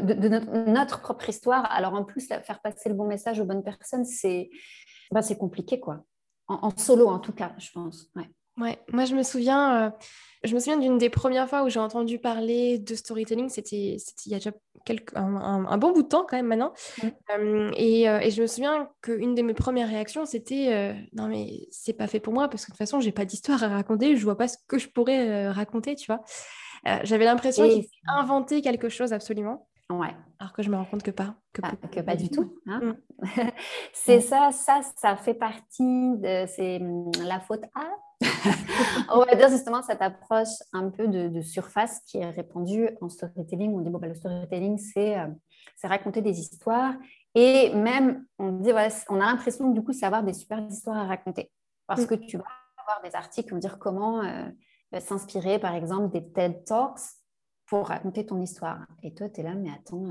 [0.68, 1.72] notre, propre histoire.
[1.72, 4.50] Alors en plus, faire passer le bon message aux bonnes personnes, c'est
[5.12, 6.04] bah, compliqué, quoi
[6.48, 8.10] en, solo en tout cas, je pense.
[8.16, 8.30] Ouais.
[8.58, 9.90] Ouais, moi je me souviens, euh,
[10.44, 14.32] je me souviens d'une des premières fois où j'ai entendu parler de storytelling, c'était il
[14.32, 14.52] y a déjà
[14.86, 16.72] quelques, un, bon bout de temps quand même maintenant.
[17.02, 17.08] Mm.
[17.32, 21.68] Euh, et, euh, et, je me souviens qu'une de mes premières réactions c'était non mais
[21.72, 24.16] c'est pas fait pour moi parce que de toute façon j'ai pas d'histoire à raconter,
[24.16, 26.22] je vois pas ce que je pourrais raconter, tu vois.
[27.04, 29.68] J'avais l'impression qu'il inventé quelque chose absolument.
[29.90, 30.16] Ouais.
[30.40, 31.36] Alors que je me rends compte que pas.
[31.54, 32.58] Que, pas, du tout.
[32.68, 32.96] Hein.
[33.20, 33.50] Mm.
[33.94, 37.90] c'est ça, ça, ça fait partie de c'est mm, la faute à?
[39.14, 43.74] On va dire justement cette approche un peu de, surface qui est répandue en storytelling.
[43.74, 45.28] On dit, bon, bah, le storytelling, euh,
[45.76, 46.94] c'est raconter des histoires.
[47.36, 48.72] Et même, on, dit,
[49.10, 51.52] on a l'impression que du coup, c'est avoir des super histoires à raconter.
[51.88, 52.08] Parce mm.
[52.08, 52.46] que tu vas
[52.78, 57.02] avoir des articles qui vont dire comment euh, s'inspirer, par exemple, des TED Talks
[57.74, 58.86] pour raconter ton histoire.
[59.02, 60.06] Et toi, tu es là, mais attends,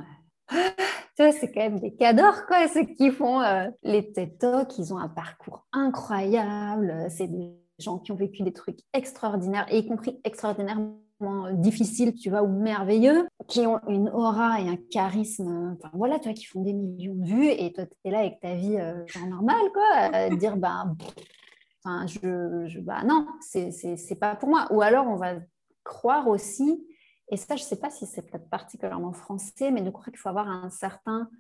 [0.53, 4.77] euh, c'est quand même des cadors, quoi, ceux qui font euh, les TED Talks.
[4.79, 7.07] Ils ont un parcours incroyable.
[7.09, 10.99] C'est des gens qui ont vécu des trucs extraordinaires, et y compris extraordinairement
[11.53, 16.25] difficiles, tu vois, ou merveilleux, qui ont une aura et un charisme, enfin voilà, tu
[16.25, 18.77] vois, qui font des millions de vues, et toi, tu es là avec ta vie
[18.77, 20.97] euh, normale, quoi, dire, ben,
[21.85, 24.67] enfin, je, je, bah non, c'est pas pour moi.
[24.73, 25.35] Ou alors, on va
[25.85, 26.85] croire aussi
[27.33, 30.19] et ça, je ne sais pas si c'est peut-être particulièrement français, mais de croire qu'il
[30.19, 31.31] faut avoir un certain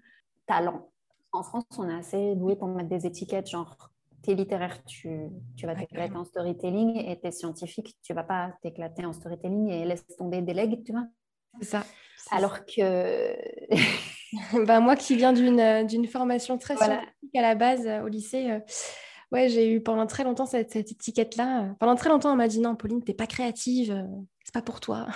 [0.46, 0.90] talent.
[1.32, 3.90] En France, on est assez doué pour mettre des étiquettes, genre
[4.22, 9.04] t'es littéraire, tu, tu vas t'éclater en storytelling, et t'es scientifique, tu vas pas t'éclater
[9.04, 11.06] en storytelling et laisse tomber des legs, tu vois.
[11.60, 11.84] C'est ça.
[12.30, 13.36] Alors que.
[14.64, 18.60] ben, moi qui viens d'une formation très scientifique à la base au lycée, euh,
[19.30, 21.74] ouais, j'ai eu pendant très longtemps cette, cette étiquette-là.
[21.78, 24.06] Pendant très longtemps, on m'a dit non, Pauline, t'es pas créative, euh,
[24.42, 25.08] c'est pas pour toi.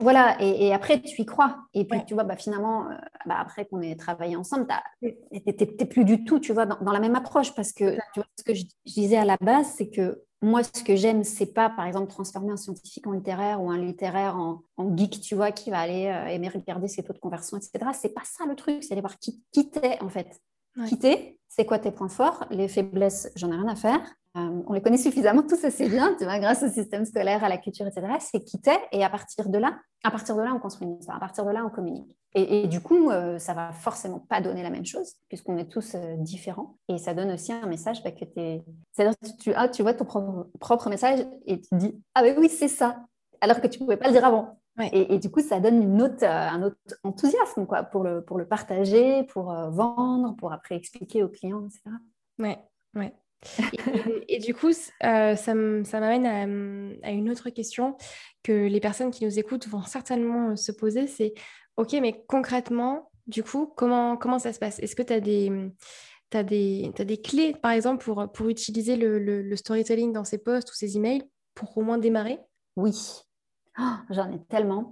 [0.00, 1.58] Voilà, et, après, tu y crois.
[1.74, 2.94] Et puis, tu vois, bah, finalement, euh,
[3.26, 4.66] bah, après qu'on ait travaillé ensemble,
[5.02, 7.52] tu n'es plus du tout, tu vois, dans, la même approche.
[7.54, 10.84] Parce que, tu vois, ce que je, disais à la base, c'est que moi, ce
[10.84, 14.62] que j'aime, c'est pas, par exemple, transformer un scientifique en littéraire ou un littéraire en,
[14.96, 17.90] geek, tu vois, qui va aller euh, aimer regarder ses taux de conversion, etc.
[17.92, 20.40] C'est pas ça le truc, c'est aller voir qui, qui t'es, en fait.
[20.86, 24.00] Qui t'es, c'est quoi tes points forts, les faiblesses, j'en ai rien à faire.
[24.38, 27.48] Euh, on les connaît suffisamment tous assez bien, tu vois, grâce au système scolaire, à
[27.48, 28.06] la culture, etc.
[28.20, 31.16] C'est quitter et à partir de là, à partir de là, on construit une histoire.
[31.16, 32.16] À partir de là, on communique.
[32.34, 35.94] Et, du coup, euh, ça va forcément pas donner la même chose puisqu'on est tous
[35.94, 36.76] euh, différents.
[36.88, 38.62] Et ça donne aussi un message bah, que es...
[38.92, 40.04] c'est-à-dire tu, ah, tu vois ton
[40.60, 43.04] propre, message et tu dis ah ben oui c'est ça,
[43.40, 44.60] alors que tu pouvais pas le dire avant.
[44.92, 48.46] Et, du coup, ça donne une autre, un autre enthousiasme quoi, pour, le, pour le
[48.46, 51.96] partager, pour vendre, pour après expliquer aux clients, etc.
[52.38, 52.60] Ouais,
[52.94, 53.12] ouais
[54.28, 54.70] et, du coup,
[55.04, 56.26] euh, ça m'amène
[57.02, 57.96] à, une autre question
[58.42, 61.34] que les personnes qui nous écoutent vont certainement euh, se poser, c'est
[61.76, 64.78] OK, mais concrètement, du coup, comment, ça se passe?
[64.80, 67.18] Est-ce que tu as des...
[67.22, 71.22] Clés, par exemple, pour, utiliser le, storytelling dans ces posts ou ces emails
[71.54, 72.40] pour au moins démarrer?
[72.76, 72.94] Oui,
[73.78, 74.90] oh, j'en ai tellement.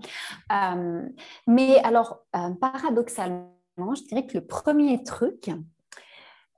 [0.52, 1.02] Euh,
[1.46, 2.24] mais alors,
[2.60, 5.50] paradoxalement, je dirais que le premier truc,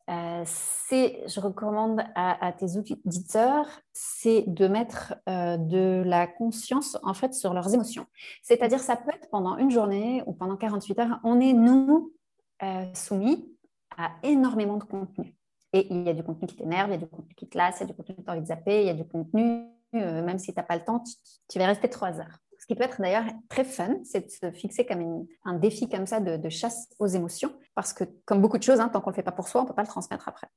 [0.09, 7.13] euh, c'est, je recommande à, tes auditeurs, c'est de mettre euh, de la conscience en
[7.13, 8.07] fait sur leurs émotions.
[8.43, 12.15] C'est-à-dire, ça peut être pendant une journée ou pendant 48 heures, on est nous
[12.63, 13.55] euh, soumis
[13.99, 15.37] à énormément de contenu.
[15.75, 17.59] Et il y a du contenu qui t'énerve, il y a du contenu qui te
[17.59, 18.95] lasse, il y a du contenu que tu as envie de zapper, il y a
[18.95, 21.05] du contenu, même si tu n'as pas le temps,
[21.51, 22.39] tu vas rester trois heures
[22.69, 26.21] qui peut être d'ailleurs très fun, c'est de se fixer comme un défi comme ça
[26.21, 29.17] de, chasse aux émotions, parce que comme beaucoup de choses, hein, tant qu'on ne le
[29.17, 30.49] fait pas pour soi, on ne peut pas le transmettre après.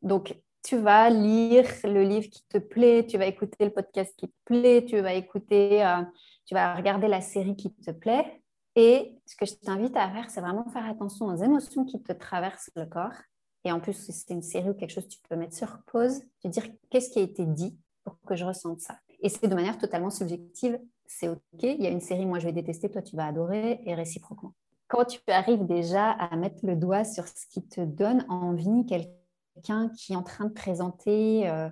[0.00, 4.28] Donc, tu vas lire le livre qui te plaît, tu vas écouter le podcast qui
[4.28, 6.02] te plaît, tu vas écouter, euh,
[6.46, 8.40] tu vas regarder la série qui te plaît.
[8.76, 12.12] Et ce que je t'invite à faire, c'est vraiment faire attention aux émotions qui te
[12.12, 13.16] traversent le corps.
[13.64, 16.20] Et en plus, si c'est une série ou quelque chose, tu peux mettre sur pause,
[16.40, 18.96] te dire qu'est-ce qui a été dit pour que je ressente ça.
[19.20, 21.40] Et c'est de manière totalement subjective c'est OK.
[21.62, 24.54] Il y a une série, moi je vais détester, toi tu vas adorer, et réciproquement.
[24.88, 29.90] Quand tu arrives déjà à mettre le doigt sur ce qui te donne envie, quelqu'un
[29.90, 31.68] qui est en train de présenter euh,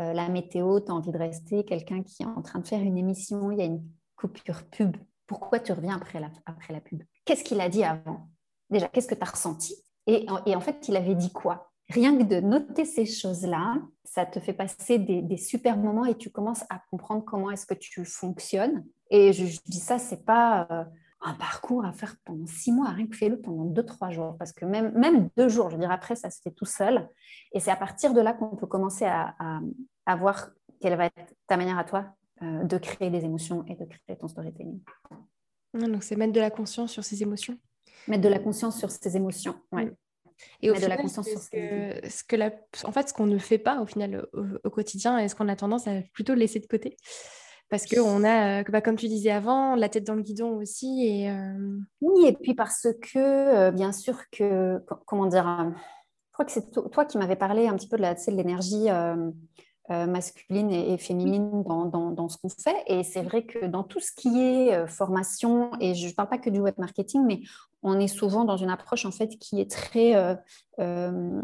[0.00, 2.80] euh, la météo, tu as envie de rester, quelqu'un qui est en train de faire
[2.80, 3.82] une émission, il y a une
[4.16, 4.96] coupure pub.
[5.26, 7.02] Pourquoi tu reviens après la, après la pub?
[7.24, 8.28] Qu'est-ce qu'il a dit avant?
[8.70, 9.74] Déjà, qu'est-ce que tu as ressenti
[10.06, 11.72] et en fait, il avait dit quoi?
[11.90, 16.30] Rien que de noter ces choses-là, ça te fait passer des, super moments et tu
[16.30, 18.84] commences à comprendre comment est-ce que tu fonctionnes.
[19.10, 20.84] Et je, dis ça, c'est pas euh,
[21.20, 24.36] un parcours à faire pendant six mois, rien que fais-le pendant deux, trois jours.
[24.38, 27.08] Parce que même, même deux jours, je veux dire, après, ça se fait tout seul.
[27.52, 29.34] Et c'est à partir de là qu'on peut commencer à,
[30.06, 32.06] à, voir quelle va être ta manière à toi
[32.42, 34.80] euh, de créer des émotions et de créer ton storytelling.
[35.74, 37.58] donc, c'est mettre de la conscience sur ces émotions?
[38.06, 39.90] Mettre de la conscience sur ses émotions, oui.
[40.62, 42.50] Et au final, de la conscience sur ce que, ce que la,
[42.84, 45.56] en fait, ce qu'on ne fait pas au final au, quotidien et ce qu'on a
[45.56, 46.96] tendance à plutôt laisser de côté.
[47.70, 51.06] Parce qu'on a, bah, comme tu disais avant, la tête dans le guidon aussi.
[51.06, 56.32] Et, euh, Oui, et puis parce que, euh, bien sûr, que, comment dire, euh, je
[56.32, 59.30] crois que c'est toi qui m'avais parlé un petit peu de l'énergie euh,
[59.90, 62.82] masculine et, féminine dans, dans, ce qu'on fait.
[62.86, 66.28] Et c'est vrai que dans tout ce qui est euh, formation, et je ne parle
[66.28, 67.40] pas que du web marketing, mais
[67.82, 70.38] on est souvent dans une approche en fait qui est très
[70.78, 71.42] euh,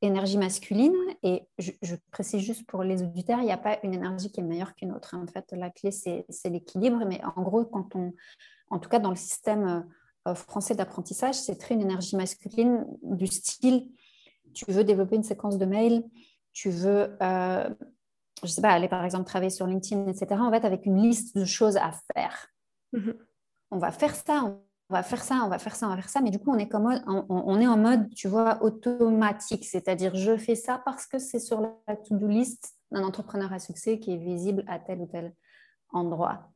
[0.00, 1.72] énergie masculine, et je,
[2.12, 4.92] précise juste pour les auditeurs, il n'y a pas une énergie qui est meilleure qu'une
[4.92, 5.16] autre.
[5.16, 8.12] En fait, la clé, c'est l'équilibre, mais en gros, quand on,
[8.70, 9.84] en tout cas dans le système
[10.28, 13.88] euh, français d'apprentissage, c'est très une énergie masculine du style,
[14.54, 16.04] tu veux développer une séquence de mails,
[16.52, 17.68] tu veux, euh,
[18.42, 21.02] je ne sais pas, aller par exemple travailler sur LinkedIn, etc., en fait, avec une
[21.02, 22.48] liste de choses à faire.
[22.92, 23.14] Mhm.
[23.70, 26.08] On va faire ça, on va faire ça, on va faire ça, on va faire
[26.08, 30.14] ça, mais du coup, on est, comme, on, est en mode, tu vois, automatique, c'est-à-dire
[30.14, 34.12] je fais ça parce que c'est sur la to-do list d'un entrepreneur à succès qui
[34.12, 35.34] est visible à tel ou tel
[35.92, 36.50] endroit.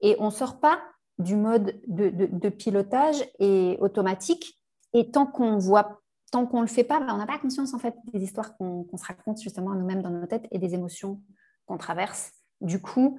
[0.00, 0.80] Et on ne sort pas
[1.18, 4.58] du mode de, pilotage et automatique.
[4.94, 7.78] Et tant qu'on voit, tant qu'on le fait pas, ben, on n'a pas conscience en
[7.78, 11.22] fait des histoires qu'on se raconte justement à nous-mêmes dans nos têtes et des émotions
[11.66, 12.32] qu'on traverse.
[12.60, 13.18] Du coup,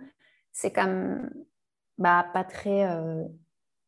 [0.51, 1.29] c'est comme
[1.97, 3.23] bah, pas très euh,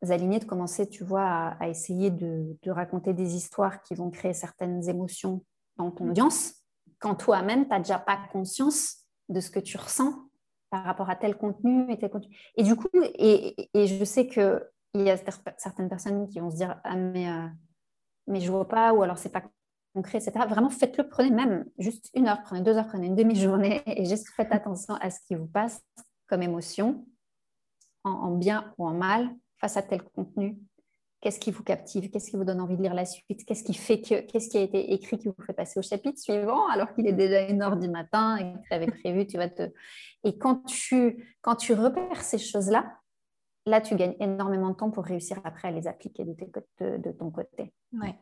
[0.02, 4.88] aligné de commencer, tu vois, à, essayer de, raconter des histoires qui vont créer certaines
[4.88, 5.44] émotions
[5.76, 6.54] dans ton audience,
[6.98, 10.14] quand toi-même, tu n'as déjà pas conscience de ce que tu ressens
[10.70, 12.34] par rapport à tel contenu et tel contenu.
[12.56, 14.60] Et du coup, et je sais qu'il
[14.94, 15.16] y a
[15.58, 17.46] certaines personnes qui vont se dire Ah, mais, euh,
[18.26, 19.42] mais je vois pas, ou alors c'est pas
[19.94, 20.46] concret, etc.
[20.48, 24.28] Vraiment, faites-le, prenez même juste une heure, prenez deux heures, prenez une demi-journée et juste
[24.36, 25.82] faites attention à ce qui vous passe
[26.28, 27.06] comme émotion,
[28.04, 30.58] en bien ou en mal, face à tel contenu.
[31.22, 32.10] Qu'est-ce qui vous captive?
[32.10, 33.44] Qu'est-ce qui vous donne envie de lire la suite?
[33.46, 36.18] Qu'est-ce qui fait que qu'est-ce qui a été écrit qui vous fait passer au chapitre
[36.18, 39.36] suivant alors qu'il est déjà une heure du matin et que tu avais prévu tu
[39.36, 39.70] vas te
[40.24, 42.70] et quand tu quand tu repères ces choses
[43.66, 47.30] là tu gagnes énormément de temps pour réussir après à les appliquer de, de, ton
[47.30, 47.72] côté.
[47.92, 48.14] Ouais.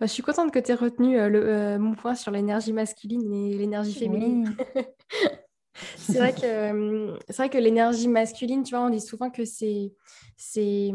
[0.00, 2.72] Bah, je suis contente que tu aies retenu euh, le, euh, mon point sur l'énergie
[2.72, 4.56] masculine et l'énergie féminine.
[5.96, 9.92] c'est vrai que vrai que l'énergie masculine, tu vois, on dit souvent que c'est
[10.36, 10.92] c'est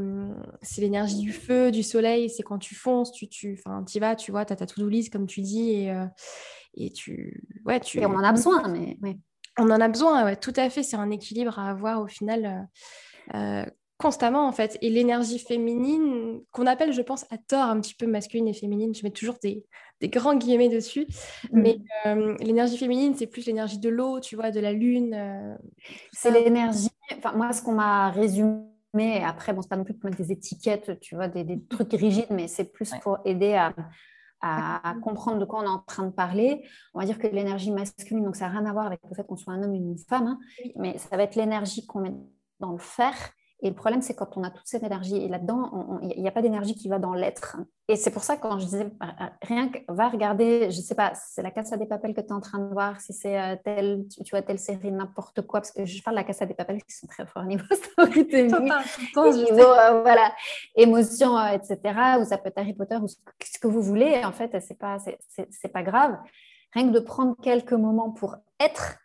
[0.78, 4.46] l'énergie du feu, du soleil, c'est quand tu fonces, tu tu tu vas, tu vois,
[4.46, 6.06] tu as ta to-do list comme tu dis et, euh,
[6.76, 8.98] et tu ouais, tu et on en a besoin mais
[9.58, 12.68] On en a besoin, ouais, tout à fait, c'est un équilibre à avoir au final
[13.34, 13.66] euh, euh,
[14.04, 14.78] constamment en fait.
[14.82, 18.94] Et l'énergie féminine, qu'on appelle, je pense, à tort un petit peu masculine et féminine,
[18.94, 19.66] je mets toujours des,
[20.02, 21.08] des grands guillemets dessus.
[21.52, 21.62] Mm.
[21.62, 25.14] Mais euh, l'énergie féminine, c'est plus l'énergie de l'eau, tu vois, de la lune.
[25.14, 25.56] Euh,
[26.12, 26.90] c'est l'énergie.
[27.18, 30.34] Enfin, moi, ce qu'on m'a résumé, après, bon, c'est pas non plus pour mettre des
[30.34, 33.74] étiquettes, tu vois, des, des trucs rigides, mais c'est plus pour aider à,
[34.42, 36.62] à, comprendre de quoi on est en train de parler.
[36.94, 39.26] On va dire que l'énergie masculine, donc ça n'a rien à voir avec le fait
[39.26, 40.40] qu'on soit un homme ou une femme, hein,
[40.76, 42.14] mais ça va être l'énergie qu'on met
[42.60, 43.16] dans le faire
[43.64, 46.32] et le problème, c'est quand on a toute cette énergie, et là-dedans, il n'y a
[46.32, 47.56] pas d'énergie qui va dans l'être.
[47.88, 50.82] Et c'est pour ça, quand je disais, bah, euh, rien que va regarder, je ne
[50.82, 53.14] sais pas, c'est la Casa des Papels que tu es en train de voir, si
[53.14, 56.26] c'est euh, telle, tu, vois, telle série, n'importe quoi, parce que je parle de la
[56.26, 58.70] Casa des Papels qui sont très forts au niveau storytelling,
[59.16, 60.34] au niveau, euh, voilà,
[60.76, 61.80] émotion, etc.,
[62.20, 64.78] ou ça peut être Harry Potter, ou ce que vous voulez, en fait, ce n'est
[64.78, 64.98] pas,
[65.74, 66.18] pas grave.
[66.74, 68.98] Rien que de prendre quelques moments pour être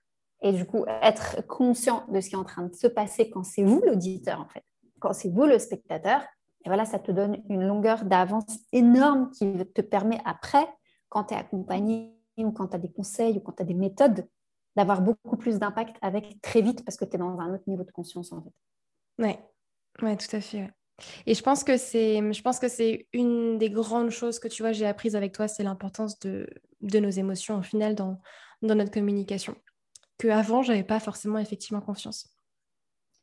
[0.43, 3.43] et du coup être conscient de ce qui est en train de se passer quand
[3.43, 4.65] c'est vous l'auditeur en fait,
[5.01, 6.23] quand c'est vous le spectateur,
[6.65, 10.67] et voilà, ça te donne une longueur d'avance énorme qui te permet après,
[11.09, 13.75] quand tu es accompagné ou quand tu as des conseils ou quand tu as des
[13.75, 14.27] méthodes,
[14.77, 17.85] d'avoir beaucoup plus d'impact avec très vite parce que tu es dans un autre niveau
[17.85, 18.53] de conscience en fait.
[19.19, 19.35] Oui,
[20.03, 20.71] ouais, tout à fait.
[21.27, 24.63] Et je pense que c'est, je pense que c'est une des grandes choses que tu
[24.63, 26.49] vois, j'ai apprises avec toi, c'est l'importance de,
[26.81, 28.19] nos émotions au final dans
[28.63, 29.57] notre communication
[30.19, 32.29] qu'avant, je n'avais pas forcément effectivement confiance.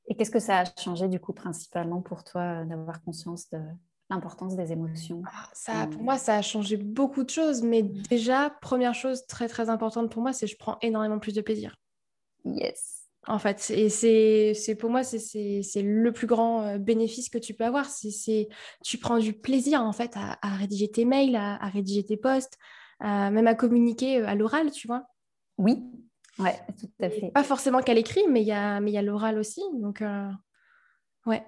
[0.08, 3.60] Et qu'est-ce que ça a changé du coup principalement pour toi d'avoir conscience de
[4.10, 8.52] l'importance des émotions ah, ça, Pour moi, ça a changé beaucoup de choses, mais déjà,
[8.62, 11.76] première chose très très importante pour moi, c'est que je prends énormément plus de plaisir.
[12.46, 13.02] Yes.
[13.28, 17.66] En fait, et c'est pour moi, c'est le plus grand euh, bénéfice que tu peux
[17.66, 17.86] avoir.
[17.90, 18.48] C'est
[18.84, 22.60] tu prends du plaisir en fait à, rédiger tes mails, à, à rédiger tes posts,
[23.02, 25.08] même à communiquer euh, à l'oral, tu vois.
[25.58, 25.84] Oui,
[26.40, 27.32] oui, tout à fait.
[27.32, 29.62] Pas forcément qu'à l'écrit, mais il y a, mais il y a l'oral aussi.
[29.74, 30.30] Donc, euh,
[31.26, 31.44] ouais.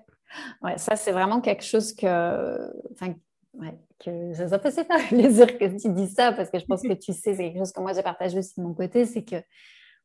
[0.61, 2.71] Ouais, ça, c'est vraiment quelque chose que.
[2.91, 3.15] Enfin,
[3.53, 6.81] ouais, que ça ne fait pas plaisir que tu dis ça, parce que je pense
[6.81, 9.23] que tu sais, c'est quelque chose que moi j'ai partagé aussi de mon côté, c'est
[9.23, 9.37] que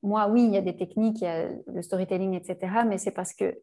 [0.03, 3.13] moi, oui, il y a des techniques, il y a le storytelling, etc., mais c'est
[3.13, 3.57] parce que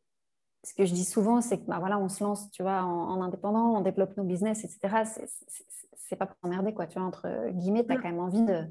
[0.63, 3.21] ce que je dis souvent, c'est que bah, voilà, on se lance, tu vois, en,
[3.21, 5.03] indépendant, on développe nos business, etc.
[5.95, 6.87] C'est pas pour emmerder, quoi.
[6.87, 8.65] Tu vois, entre guillemets, tu as quand même envie de,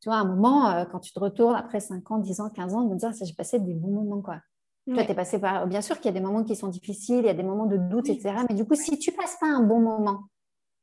[0.00, 2.50] tu vois, à un moment, euh, quand tu te retournes après 5 ans, 10 ans,
[2.50, 4.40] 15 ans, de me dire, j'ai passé des bons moments, quoi.
[4.86, 5.66] Tu es passé par...
[5.66, 7.66] Bien sûr qu'il y a des moments qui sont difficiles, il y a des moments
[7.66, 8.34] de doute, etc.
[8.48, 10.24] Mais du coup, si tu passes pas un bon moment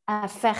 [0.05, 0.57] à faire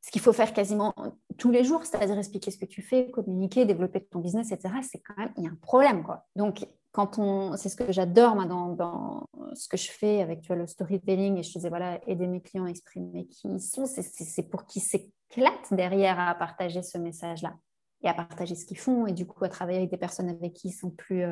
[0.00, 0.94] ce qu'il faut faire quasiment
[1.38, 5.00] tous les jours, c'est-à-dire expliquer ce que tu fais, communiquer, développer ton business, etc., c'est
[5.00, 6.24] quand même, il y a un problème, quoi.
[6.34, 10.40] Donc, quand on, c'est ce que j'adore, moi, dans, dans, ce que je fais avec
[10.40, 13.60] tu vois, le storytelling, et je faisais, voilà, aider mes clients à exprimer qui ils
[13.60, 17.54] sont, c'est pour qu'ils s'éclatent derrière à partager ce message-là
[18.02, 20.54] et à partager ce qu'ils font et du coup à travailler avec des personnes avec
[20.54, 21.24] qui ils sont plus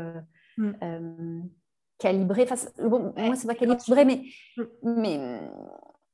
[0.56, 1.42] mm.
[1.98, 2.46] calibrés.
[2.50, 4.22] Enfin, bon, moi, c'est pas calibré, mais,
[4.56, 4.64] mm.
[4.82, 5.40] mais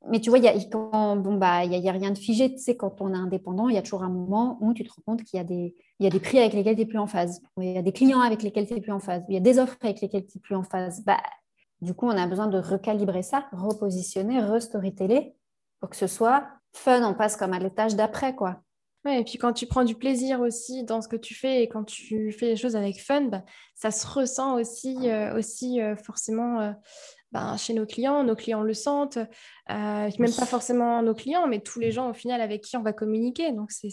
[0.08, 2.52] mais tu vois, il n'y a, bon, bah, y a, rien de figé.
[2.52, 4.90] Tu sais, quand on est indépendant, il y a toujours un moment où tu te
[4.90, 6.98] rends compte qu'il y, a des, y a des prix avec lesquels tu n'es plus
[6.98, 7.42] en phase.
[7.60, 9.24] Il y a des clients avec lesquels tu n'es plus en phase.
[9.28, 11.02] Il y a des offres avec lesquelles tu n'es plus en phase.
[11.04, 11.20] Bah,
[11.80, 15.34] du coup, on a besoin de recalibrer ça, repositionner, restoryteller
[15.80, 17.02] pour que ce soit fun.
[17.08, 18.60] On passe comme à l'étage d'après, quoi.
[19.06, 21.68] Ouais, et puis quand tu prends du plaisir aussi dans ce que tu fais et
[21.68, 23.44] quand tu fais les choses avec fun, bah,
[23.74, 26.72] ça se ressent aussi, euh, aussi euh, forcément euh,
[27.32, 29.18] ben, chez nos clients, nos clients le sentent,
[29.68, 32.92] même pas forcément nos clients, mais tous les gens au final avec qui on va
[32.92, 33.52] communiquer.
[33.52, 33.88] Donc c'est,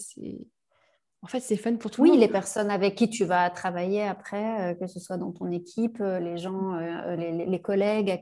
[1.23, 2.17] en fait, c'est fun pour tout le monde.
[2.17, 5.49] Oui, les personnes avec qui tu vas travailler après, euh, que ce soit dans ton
[5.51, 6.75] équipe, euh, les gens,
[7.15, 8.21] les, collègues.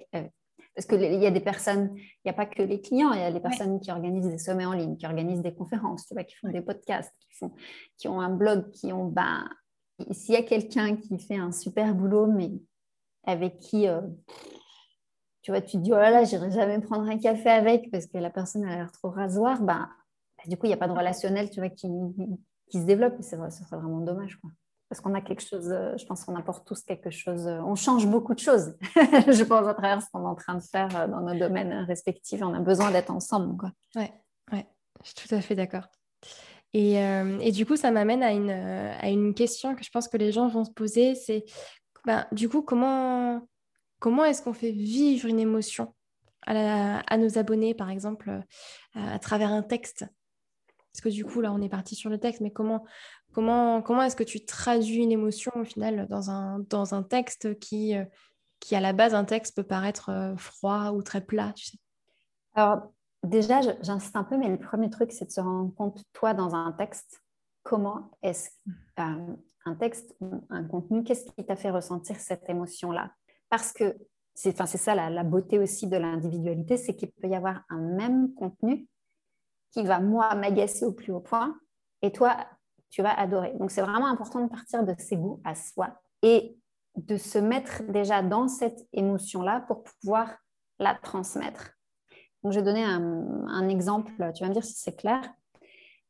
[0.76, 3.24] Parce qu'il y a des personnes, il n'y a pas que les clients, il y
[3.24, 6.24] a des personnes qui organisent des sommets en ligne, qui organisent des conférences, tu vois,
[6.24, 7.52] qui font des podcasts, qui, font,
[7.98, 9.06] qui ont un blog, qui ont.
[9.06, 9.50] Ben,
[10.12, 12.52] s'il y a quelqu'un qui fait un super boulot, mais
[13.26, 13.88] avec qui
[15.42, 18.06] tu vois, tu te dis, oh là là, j'irai jamais prendre un café avec parce
[18.06, 19.90] que la personne a l'air trop rasoir, ben,
[20.38, 21.88] bah, du coup, il n'y a pas de relationnel, tu vois, qui,
[22.70, 23.16] qui se développe.
[23.20, 24.52] Et ce serait vraiment dommage, quoi.
[24.92, 27.76] Parce qu'on a quelque chose, euh, je pense qu'on apporte tous quelque chose, euh, on
[27.76, 30.94] change beaucoup de choses, je pense, à travers ce qu'on est en train de faire
[30.98, 32.42] euh, dans nos domaines respectifs.
[32.42, 33.72] On a besoin d'être ensemble, quoi.
[33.96, 34.12] Ouais,
[34.52, 34.66] ouais,
[35.02, 35.88] je suis tout à fait d'accord.
[36.74, 40.18] Et, et, du coup, ça m'amène à une, à une question que je pense que
[40.18, 41.46] les gens vont se poser, c'est
[42.06, 43.42] ben, du coup, comment,
[44.02, 45.94] Comment est-ce qu'on fait vivre une émotion
[46.48, 48.42] à, nos abonnés, par exemple,
[48.96, 50.06] à travers un texte?
[50.94, 52.86] Parce que du coup, là, on est parti sur le texte, mais comment,
[53.34, 57.58] comment, comment est-ce que tu traduis une émotion au final dans un, dans un texte
[57.60, 58.06] qui, euh,
[58.60, 61.78] qui, à la base, un texte peut paraître euh, froid ou très plat, tu sais?
[62.54, 62.92] Alors,
[63.24, 66.56] déjà, j'insiste un peu, mais le premier truc, c'est de se rendre compte, toi, dans
[66.56, 67.22] un texte,
[67.64, 68.50] comment est-ce
[69.66, 70.16] un texte,
[70.50, 73.12] un contenu, qu'est-ce qui t'a fait ressentir cette émotion-là?
[73.50, 73.96] Parce que
[74.34, 78.88] c'est ça la, beauté aussi de l'individualité, c'est qu'il peut y avoir un même contenu
[79.72, 81.58] qui va, moi, m'agacer au plus haut point,
[82.02, 82.36] et toi,
[82.90, 83.54] tu vas adorer.
[83.54, 86.58] Donc, c'est vraiment important de partir de ses goûts à soi et
[86.96, 90.36] de se mettre déjà dans cette émotion-là pour pouvoir
[90.80, 91.72] la transmettre.
[92.44, 95.22] Donc, je vais donner un, exemple, tu vas me dire si c'est clair,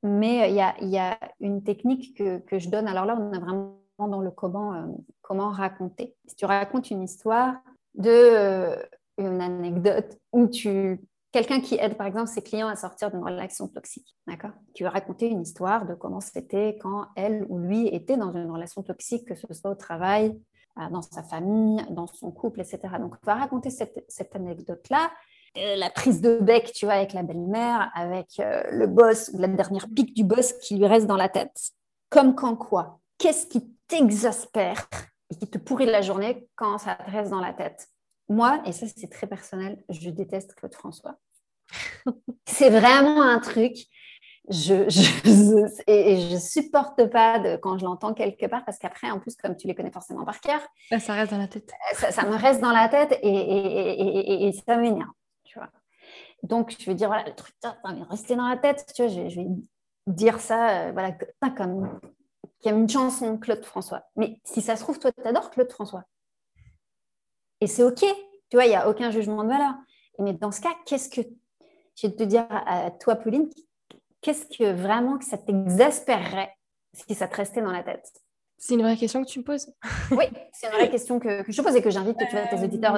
[0.02, 2.88] mais il y a, une technique que, que, je donne.
[2.88, 4.88] Alors là, on a vraiment dans le comment, euh,
[5.22, 6.16] comment raconter.
[6.26, 7.56] Si tu racontes une histoire
[7.96, 8.76] de euh,
[9.18, 11.00] une anecdote où tu
[11.32, 14.52] quelqu'un qui aide par exemple ses clients à sortir d'une relation toxique, d'accord?
[14.80, 18.84] Vas raconter une histoire de comment c'était quand elle ou lui était dans une relation
[18.84, 20.40] toxique, que ce soit au travail,
[20.80, 22.80] euh, dans sa famille, dans son couple, etc.
[23.00, 25.12] Donc, on va raconter cette, anecdote-là
[25.56, 30.16] la prise de bec, tu vois, avec la belle-mère, avec le boss la dernière pique
[30.16, 31.72] du boss qui lui reste dans la tête.
[32.10, 33.02] Comme quand quoi?
[33.18, 34.88] Qu'est-ce qui t'exaspère
[35.30, 37.91] et qui te pourrit la journée quand ça te reste dans la tête?
[38.32, 41.18] Moi, et ça c'est très personnel, je déteste Claude François.
[42.46, 43.76] c'est vraiment un truc.
[44.50, 49.20] Je, je, et je supporte pas de, quand je l'entends quelque part parce qu'après, en
[49.20, 50.62] plus, comme tu les connais forcément par cœur,
[50.98, 51.74] ça reste dans la tête.
[51.92, 55.12] Euh, ça, me reste dans la tête et, et, et, ça m'énerve.
[55.44, 55.70] Tu vois.
[56.42, 58.86] Donc, je vais dire, voilà, le truc, ça va rester dans la tête.
[58.96, 59.48] Tu vois, je, vais
[60.08, 61.12] dire ça, euh, voilà,
[61.56, 62.00] comme,
[62.66, 64.04] a une chanson Claude François.
[64.16, 66.06] Mais si ça se trouve, toi, tu adores Claude François.
[67.62, 68.00] Et c'est OK.
[68.00, 69.74] Tu vois, il n'y a aucun jugement de valeur.
[70.20, 71.22] Mais dans ce cas, qu'est-ce que.
[71.96, 73.50] Je vais te dire à toi, Pauline,
[74.22, 76.56] qu'est-ce que vraiment que ça t'exaspérerait
[76.94, 78.12] si ça te restait dans la tête?
[78.64, 79.74] C'est une vraie question que tu me poses.
[80.12, 82.96] oui, c'est une vraie question que, je pose et que j'invite tes euh, auditeurs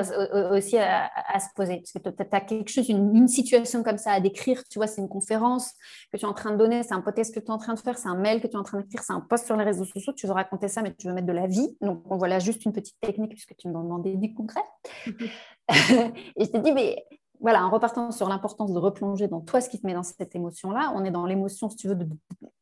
[0.52, 1.10] aussi à,
[1.40, 1.78] se poser.
[1.78, 4.62] Parce que tu as quelque chose, une, situation comme ça à décrire.
[4.70, 5.72] Tu vois, c'est une conférence
[6.12, 7.76] que tu es en train de donner, c'est un podcast que tu es en train
[7.76, 9.56] de faire, c'est un mail que tu es en train d'écrire, c'est un post sur
[9.56, 10.12] les réseaux sociaux.
[10.12, 11.78] Tu veux raconter ça, mais tu veux mettre de la vie.
[11.80, 14.64] Donc, on voilà juste une petite technique puisque tu me demandais du concret.
[15.70, 17.06] et je te dis, mais
[17.44, 20.34] voilà, en repartant sur l'importance de replonger dans toi ce qui te met dans cette
[20.34, 22.08] émotion-là, on est dans l'émotion, si tu veux, de,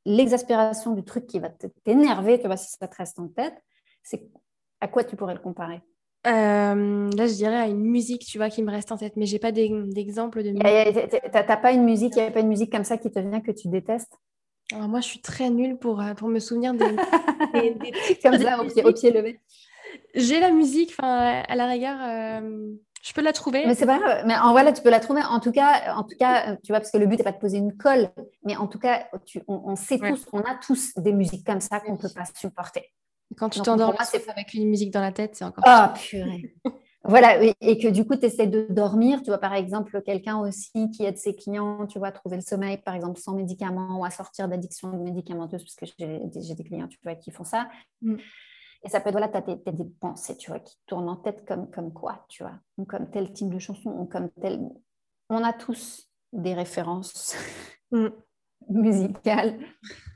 [0.06, 1.50] l'exaspération du truc qui va
[1.84, 3.54] t'énerver, tu vois, si ça te reste en tête.
[4.02, 4.28] C'est
[4.82, 5.82] à quoi tu pourrais le comparer?
[6.26, 9.28] Euh, là, je dirais à une musique, tu vois, qui me reste en tête, mais
[9.28, 11.32] j'ai pas d'exemple de musique.
[11.32, 13.40] T'as pas une musique, il n'y a pas une musique comme ça qui te vient
[13.40, 14.18] que tu détestes?
[14.74, 16.86] Alors moi, je suis très nulle pour, euh, pour me souvenir des,
[17.54, 19.40] des, comme ça, au pied, au pied levé.
[20.16, 23.66] J'ai la musique, enfin, à la rigueur, euh, je peux la trouver.
[23.66, 24.24] Mais c'est pas grave.
[24.26, 25.22] Mais en voilà, tu peux la trouver.
[25.24, 27.40] En tout cas, en tout cas, tu vois, parce que le but n'est pas de
[27.40, 28.10] poser une colle,
[28.44, 29.08] mais en tout cas,
[29.48, 32.92] on, sait tous, on a tous des musiques comme ça qu'on ne peut pas supporter.
[33.38, 35.64] Quand tu t'endors c'est avec une musique dans la tête, c'est encore.
[35.66, 36.54] Ah, purée.
[37.04, 39.24] Voilà, et que du coup, tu essaies de dormir.
[39.24, 42.44] Tu vois, par exemple, quelqu'un aussi qui aide ses clients, tu vois, à trouver le
[42.44, 46.88] sommeil, par exemple, sans médicaments ou à sortir d'addiction médicamenteuse, parce que j'ai des clients,
[46.88, 47.70] tu vois, qui font ça.
[48.04, 48.18] Mm.
[48.84, 51.46] Et ça peut être, voilà, tu as, des pensées, tu vois, qui tournent en tête
[51.48, 54.60] comme, comme quoi, tu vois, ou comme tel type de chanson, ou comme tel...
[55.30, 57.36] On a tous des références
[57.92, 58.08] mm.
[58.70, 59.60] musicales,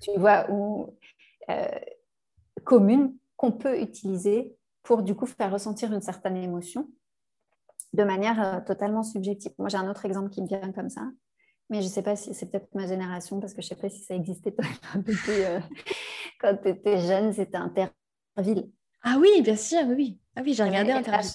[0.01, 0.97] tu vois, ou
[1.49, 1.67] euh,
[2.63, 6.89] communes qu'on peut utiliser pour du coup faire ressentir une certaine émotion
[7.93, 9.51] de manière euh, totalement subjective.
[9.57, 11.01] Moi, j'ai un autre exemple qui me vient comme ça,
[11.69, 13.81] mais je ne sais pas si c'est peut-être ma génération, parce que je ne sais
[13.81, 14.65] pas si ça existait toi,
[16.39, 17.57] quand tu étais, jeune, c'était
[18.37, 18.69] Interville.
[19.03, 20.19] Ah oui, bien sûr, oui.
[20.35, 21.31] Ah oui, j'ai regardé Interville.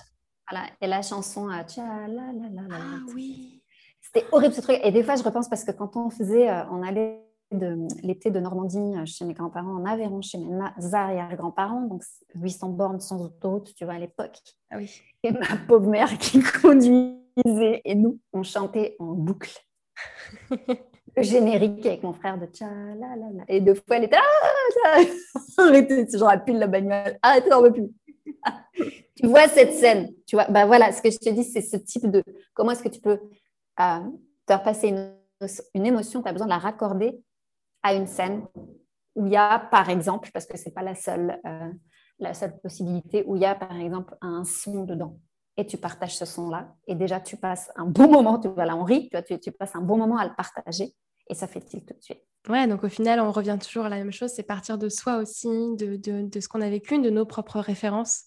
[0.51, 3.63] Voilà, et la chanson à la la la Ah oui.
[4.01, 4.81] C'était horrible ce truc.
[4.83, 8.31] Et des fois, je repense parce que quand on faisait, euh, on allait de l'été
[8.31, 12.03] de Normandie euh, chez mes grands-parents en Aveyron, chez mes arrière-grands-parents, donc
[12.35, 14.39] 800 bornes sans autoroute, tu vois, à l'époque.
[14.71, 15.01] Ah oui.
[15.23, 19.57] Et ma pauvre mère qui conduisait et nous, on chantait en boucle.
[21.17, 23.45] générique avec mon frère de tcha la la la.
[23.49, 25.01] Et deux fois, elle était ah,
[25.59, 27.91] arrêtez, c'est genre la pile la bagnole, arrêtez, on veut plus.
[29.17, 31.77] tu vois cette scène, tu vois, bah voilà, ce que je te dis, c'est ce
[31.77, 32.23] type de
[32.55, 33.19] comment est-ce que tu peux
[33.81, 34.01] euh,
[34.47, 35.15] faire passer une,
[35.75, 37.21] une émotion, tu as besoin de la raccorder
[37.83, 38.47] à une scène
[39.15, 41.73] où il y a, par exemple, parce que ce n'est pas la seule, euh,
[42.19, 45.19] la seule possibilité, où il y a, par exemple, un son dedans.
[45.57, 46.75] Et tu partages ce son-là.
[46.87, 48.39] Et déjà, tu passes un bon moment.
[48.39, 49.11] Tu vois, là, on rit.
[49.27, 50.95] Tu, tu, passes un bon moment à le partager.
[51.31, 52.23] Et ça fait tilt tout de suite.
[52.49, 54.31] Ouais, donc au final, on revient toujours à la même chose.
[54.31, 57.61] C'est partir de soi aussi, de, de, de ce qu'on a vécu, de nos propres
[57.61, 58.25] références.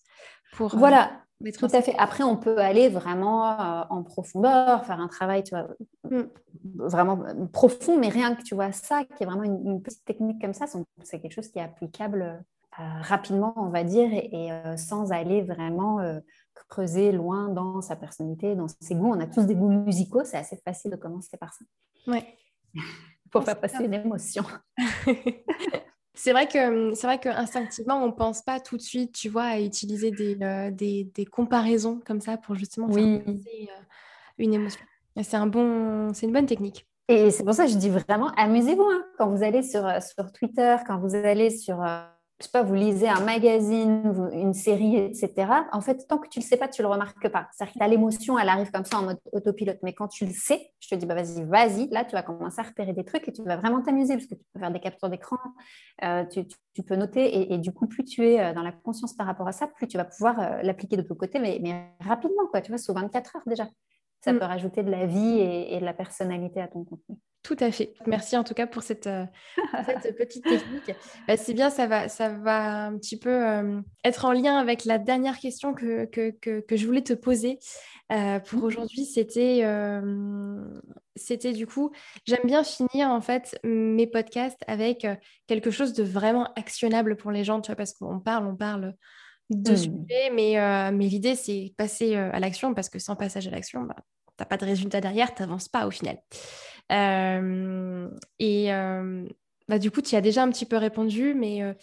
[0.55, 1.93] Pour, euh, voilà, tout à fait.
[1.97, 5.67] Après, on peut aller vraiment euh, en profondeur, faire un travail, tu vois,
[6.09, 6.29] mm.
[6.75, 7.19] vraiment
[7.51, 10.65] profond, mais rien que tu vois ça, qui est vraiment une, petite technique comme ça,
[11.03, 12.43] c'est quelque chose qui est applicable
[12.79, 15.99] euh, rapidement, on va dire, et, euh, sans aller vraiment
[16.69, 19.13] creuser loin dans sa personnalité, dans ses goûts.
[19.13, 21.65] On a tous des goûts musicaux, c'est assez facile de commencer par ça.
[22.07, 22.25] Ouais.
[23.31, 24.43] Pour faire passer une émotion.
[26.15, 29.59] C'est vrai que c'est vrai qu'instinctivement, on pense pas tout de suite, tu vois, à
[29.59, 33.19] utiliser des, euh, des, des comparaisons comme ça pour justement oui.
[33.25, 33.83] faire euh,
[34.37, 34.85] une émotion.
[35.21, 36.87] C'est un bon, c'est une bonne technique.
[37.07, 39.03] Et c'est pour ça que je dis vraiment, amusez-vous hein.
[39.17, 41.83] quand vous allez sur, euh, sur Twitter, quand vous allez sur
[42.39, 45.47] je sais pas, vous lisez un magazine, une série, etc.
[45.71, 47.47] En fait, tant que tu le sais pas, tu le remarques pas.
[47.51, 49.77] C'est-à-dire que l'émotion, elle arrive comme ça en mode autopilote.
[49.83, 51.87] Mais quand tu le sais, je te dis, bah, vas-y, vas-y.
[51.89, 54.35] Là, tu vas commencer à repérer des trucs et tu vas vraiment t'amuser parce que
[54.35, 55.37] tu peux faire des captures d'écran,
[56.03, 57.53] euh, tu, peux noter.
[57.53, 59.87] Et, du coup, plus tu es euh, dans la conscience par rapport à ça, plus
[59.87, 62.61] tu vas pouvoir euh, l'appliquer de ton côté, mais, mais, rapidement, quoi.
[62.61, 63.69] Tu vois, sous 24 heures déjà.
[64.21, 64.39] Ça mm.
[64.39, 67.15] peut rajouter de la vie et de la personnalité à ton contenu.
[67.43, 67.93] Tout à fait.
[68.07, 69.25] Merci en tout cas pour cette, euh,
[70.17, 70.95] petite technique.
[71.27, 74.85] Bah, c'est bien, ça va, ça va un petit peu euh, être en lien avec
[74.85, 77.59] la dernière question que, que, je voulais te poser
[78.13, 78.63] euh, pour mmh.
[78.63, 79.05] aujourd'hui.
[79.05, 79.61] C'était,
[81.17, 81.91] c'était du coup,
[82.25, 85.05] j'aime bien finir en fait mes podcasts avec
[85.45, 88.95] quelque chose de vraiment actionnable pour les gens, tu vois, parce qu'on parle, on parle
[89.49, 89.75] de mmh.
[89.75, 93.97] sujets, mais, mais l'idée c'est passer à l'action parce que sans passage à l'action, bah,
[93.97, 96.17] tu n'as pas de résultat derrière, tu n'avances pas au final.
[96.91, 98.09] Euh,
[98.39, 99.25] et euh,
[99.67, 101.73] bah, du coup, tu y as déjà un petit peu répondu, mais euh,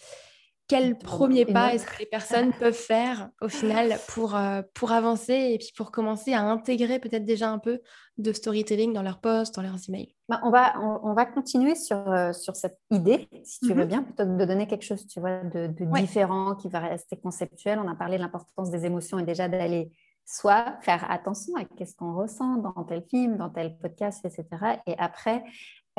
[0.67, 4.39] quel premier pas est-ce que les personnes peuvent faire au final pour,
[4.73, 7.81] pour avancer et puis pour commencer à intégrer peut-être déjà un peu
[8.17, 10.15] de storytelling dans leurs posts, dans leurs emails?
[10.29, 13.89] Bah, on, va, on, va continuer sur, sur cette idée, si tu veux mhm.
[13.89, 15.67] bien, plutôt que de donner quelque chose tu vois, de,
[15.99, 17.77] différent qui va rester conceptuel.
[17.77, 19.91] On a parlé de l'importance des émotions et déjà d'aller
[20.31, 24.45] soit faire attention à ce qu'on ressent dans tel film, dans tel podcast, etc.
[24.87, 25.43] Et après,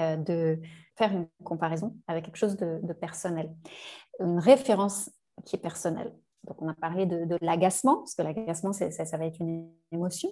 [0.01, 0.59] euh, de
[0.97, 3.53] faire une comparaison avec quelque chose de, personnel,
[4.20, 5.11] une référence
[5.45, 6.14] qui est personnelle.
[6.45, 10.30] Donc, on a parlé de, l'agacement, parce que l'agacement, ça, va être une émotion.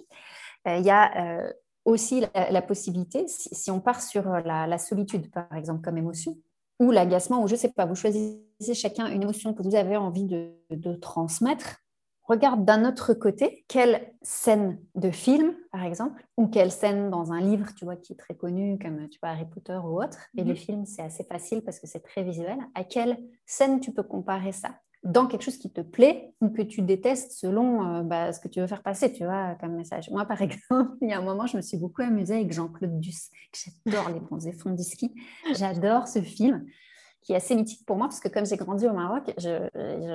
[0.67, 1.53] Euh, il y a euh,
[1.85, 6.37] aussi la, possibilité, si, on part sur la, solitude, par exemple, comme émotion,
[6.79, 9.95] ou l'agacement, ou je ne sais pas, vous choisissez chacun une émotion que vous avez
[9.95, 11.81] envie de transmettre
[12.23, 17.41] regarde d'un autre côté quelle scène de film, par exemple, ou quelle scène dans un
[17.41, 20.19] livre, tu vois, qui est très connu, comme tu vois, Harry Potter ou autre.
[20.37, 20.57] Et les mhm.
[20.57, 22.57] films, c'est assez facile parce que c'est très visuel.
[22.75, 24.75] À quelle scène tu peux comparer ça?
[25.03, 28.47] Dans quelque chose qui te plaît ou que tu détestes selon euh, bah, ce que
[28.47, 30.11] tu veux faire passer, tu vois, comme message.
[30.11, 32.99] Moi, par exemple, il y a un moment, je me suis beaucoup amusée avec Jean-Claude
[32.99, 33.31] Duss.
[33.85, 35.13] J'adore les bronzés fonds ski.
[35.55, 36.65] J'adore ce film
[37.23, 39.69] qui est assez mythique pour moi parce que comme j'ai grandi au Maroc, je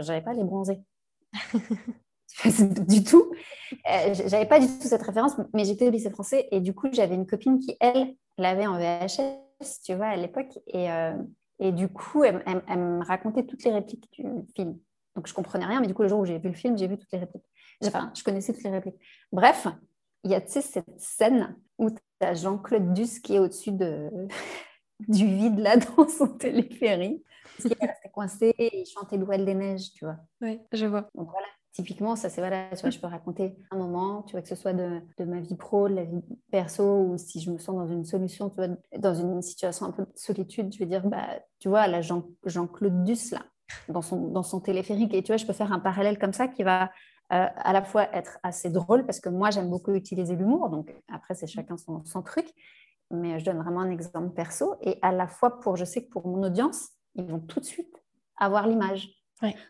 [0.07, 0.81] n'avais pas les bronzés.
[2.89, 3.33] du tout.
[3.91, 6.89] Euh, j'avais pas du tout cette référence, mais j'étais au lycée français et du coup,
[6.93, 10.59] j'avais une copine qui, elle, l'avait en VHS, tu vois, à l'époque.
[10.67, 11.15] Et, euh,
[11.59, 14.79] et, du coup, elle, me racontait toutes les répliques du film.
[15.15, 16.87] Donc, je comprenais rien, mais du coup, le jour où j'ai vu le film, j'ai
[16.87, 17.47] vu toutes les répliques.
[17.85, 19.01] Enfin, je connaissais toutes les répliques.
[19.33, 19.67] Bref,
[20.25, 24.11] il y a cette scène où tu as Jean-Claude Duss qui est au-dessus de...
[25.09, 27.23] du vide là dans son téléphérique.
[27.63, 30.17] Resté coincé et il chantait L'Ouel des Neiges, tu vois.
[30.41, 31.09] Oui, je vois.
[31.15, 31.47] Donc voilà,
[31.77, 34.55] typiquement, ça c'est voilà, tu vois, je peux raconter un moment, tu vois, que ce
[34.55, 37.77] soit de, de, ma vie pro, de la vie perso, ou si je me sens
[37.77, 41.07] dans une solution, tu vois, dans une situation un peu de solitude, je vais dire,
[41.07, 41.27] bah,
[41.59, 43.43] tu vois, là, Jean, Jean-Claude Duss, là,
[43.91, 46.49] dans son, dans son téléphérique, et tu vois, je peux faire un parallèle comme ça
[46.49, 46.85] qui va
[47.33, 50.95] euh, à la fois être assez drôle, parce que moi, j'aime beaucoup utiliser l'humour, donc
[51.13, 52.47] après, c'est chacun son, son truc,
[53.11, 56.09] mais je donne vraiment un exemple perso, et à la fois pour, je sais que
[56.09, 58.03] pour mon audience, ils vont tout de suite
[58.37, 59.11] avoir l'image.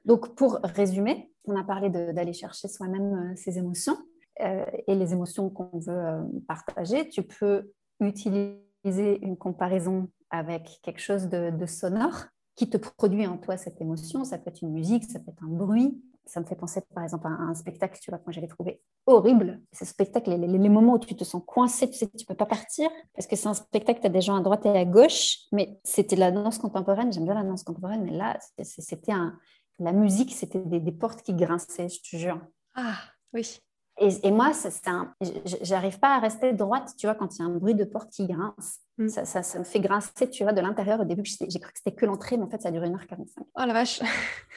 [0.05, 3.97] Donc, pour résumer, on a parlé d'aller chercher soi-même euh, ses émotions
[4.41, 7.09] euh, et les émotions qu'on veut euh, partager.
[7.09, 13.39] Tu peux utiliser une comparaison avec quelque chose de, de sonore qui te produit en
[13.39, 14.25] toi cette émotion.
[14.25, 17.05] Ça peut être une musique, ça peut être un bruit, ça me fait penser par
[17.05, 19.61] exemple à un spectacle, tu vois, que moi j'avais trouvé horrible.
[19.73, 22.47] Ce spectacle, les, les, moments où tu te sens coincé, tu sais, tu peux pas
[22.47, 25.39] partir, parce que c'est un spectacle, tu as des gens à droite et à gauche,
[25.53, 29.39] mais c'était la danse contemporaine, j'aime bien la danse contemporaine, mais là, c'était un...
[29.79, 32.41] La musique, c'était des, des, portes qui grinçaient, je te jure.
[32.75, 32.97] Ah,
[33.35, 33.61] oui.
[33.99, 34.53] Et, et moi,
[34.87, 35.15] un...
[35.45, 38.11] j'arrive pas à rester droite, tu vois, quand il y a un bruit de porte
[38.11, 38.81] qui grince.
[38.99, 39.09] Mm.
[39.09, 41.01] Ça, ça, ça, me fait grincer, tu vois, de l'intérieur.
[41.01, 43.27] Au début, j'ai cru que c'était que l'entrée, mais en fait, ça a duré 1h45.
[43.39, 44.01] Oh la vache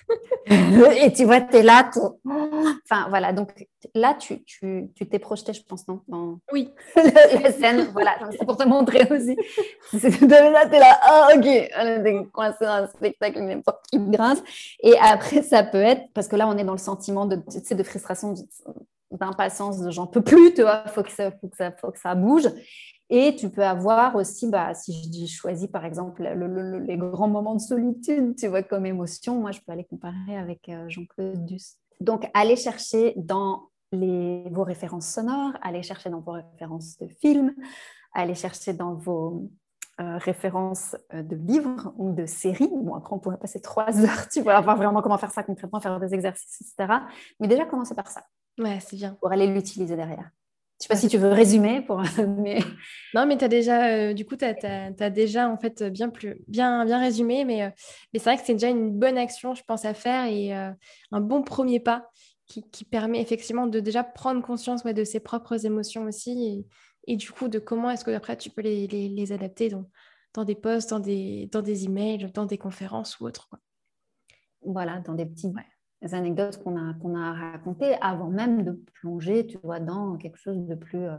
[0.47, 1.89] Et tu vois, tu es là.
[2.85, 3.33] Enfin, voilà.
[3.33, 3.49] Donc
[3.93, 6.73] là, tu t'es tu, tu projeté, je pense, non dans Oui.
[6.95, 8.17] la scène, voilà.
[8.31, 9.37] C'est pour te montrer aussi.
[9.91, 10.99] C'est là, tu es là.
[11.01, 11.45] Ah, oh, ok.
[11.77, 14.41] On est coincé dans un spectacle, n'importe qui grince.
[14.81, 17.83] Et après, ça peut être, parce que là, on est dans le sentiment de, de
[17.83, 18.33] frustration,
[19.11, 21.91] d'impatience, de j'en peux plus, tu vois, il faut, que ça, faut, que ça, faut
[21.91, 22.47] que ça bouge.
[23.09, 27.55] Et tu peux avoir aussi, bah, si je dis choisis par exemple les grands moments
[27.55, 31.77] de solitude, tu vois, comme émotion, moi je peux aller comparer avec euh, Jean-Claude Duss.
[31.99, 37.53] Donc, aller chercher dans les, vos références sonores, aller chercher dans vos références de films,
[38.13, 39.49] aller chercher dans vos
[39.99, 42.69] euh, références euh, de livres ou de séries.
[42.71, 45.79] Bon, après, on pourrait passer trois heures, tu vois, voir vraiment comment faire ça concrètement,
[45.79, 46.99] faire des exercices, etc.
[47.39, 48.23] Mais déjà, commencer par ça.
[48.57, 49.17] Ouais, c'est bien.
[49.19, 50.29] Pour aller l'utiliser derrière.
[50.79, 52.01] Je sais pas si tu veux résumer pour.
[52.37, 52.59] Mais...
[53.13, 56.41] Non, mais tu as déjà, euh, du coup, tu as, déjà en fait bien, plus,
[56.47, 57.69] bien, bien résumé, mais, euh,
[58.13, 60.71] mais c'est vrai que c'est déjà une bonne action, je pense, à faire et euh,
[61.11, 62.07] un bon premier pas
[62.45, 66.65] qui, qui, permet effectivement de déjà prendre conscience ouais, de ses propres émotions aussi
[67.07, 69.69] et, et du coup de comment est-ce que après tu peux les, les, les adapter
[69.69, 69.85] dans,
[70.33, 73.49] dans, des posts, dans des, dans des emails, dans des conférences ou autre.
[73.49, 73.59] Quoi.
[74.61, 75.51] Voilà, dans des petits,
[76.01, 80.65] anecdotes qu'on a, qu'on a racontées avant même de plonger, tu vois, dans quelque chose
[80.65, 81.17] de plus euh,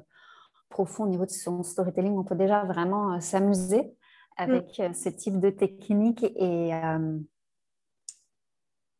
[0.68, 2.16] profond au niveau de son storytelling.
[2.16, 3.92] On peut déjà vraiment euh, s'amuser
[4.36, 4.82] avec mm.
[4.82, 6.70] euh, ce type de technique et,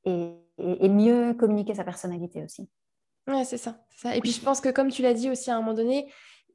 [0.05, 2.69] et, et, mieux communiquer sa personnalité aussi.
[3.27, 4.17] Ouais, c'est ça, ça.
[4.17, 6.11] Et puis je pense que comme tu l'as dit aussi à un moment donné,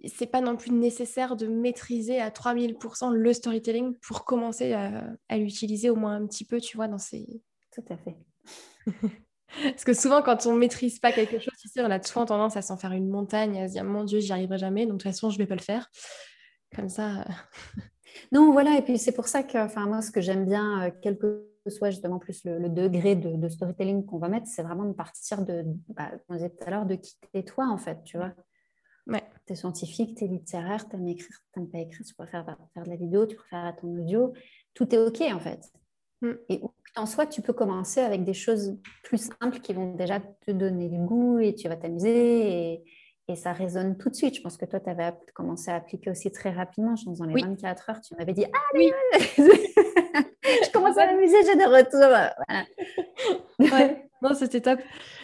[0.05, 5.37] c'est pas non plus nécessaire de maîtriser à 3000% le storytelling pour commencer à, à
[5.37, 7.41] l'utiliser au moins un petit peu, tu vois, dans ces...
[7.71, 8.15] Tout à fait.
[9.63, 12.57] Parce que souvent, quand on ne maîtrise pas quelque chose, sais, on a souvent tendance
[12.57, 15.03] à s'en faire une montagne, à se dire Mon Dieu, j'y arriverai jamais, donc de
[15.03, 15.89] toute façon, je ne vais pas le faire.
[16.75, 17.21] Comme ça.
[17.21, 17.23] Euh.
[18.31, 21.17] non, voilà, et puis c'est pour ça que, moi, ce que j'aime bien, euh, quel
[21.17, 25.43] que soit justement plus le, degré de, storytelling qu'on va mettre, c'est vraiment de partir
[25.43, 28.33] de, bah, comme on disait tout à l'heure, de quitter toi, en fait, tu vois.
[29.07, 29.23] Ouais.
[29.45, 32.45] Tu es scientifique, tu es littéraire, tu aimes écrire, tu n'aimes pas écrire, tu préfères
[32.73, 34.33] faire de la vidéo, tu préfères ton audio.
[34.73, 35.71] Tout est OK, en fait.
[36.31, 36.37] Mm.
[36.49, 36.61] Et
[36.95, 40.89] en soi, tu peux commencer avec des choses plus simples qui vont déjà te donner
[40.89, 42.83] du goût et tu vas t'amuser et,
[43.27, 44.35] et, ça résonne tout de suite.
[44.35, 46.95] Je pense que toi, tu avais commencé à appliquer aussi très rapidement.
[46.95, 48.91] Je pense dans les 24 heures, tu m'avais dit Ah oui
[49.27, 51.99] Je commence à m'amuser, j'ai des retours.
[53.59, 54.05] ouais.
[54.21, 54.79] Non, c'était top.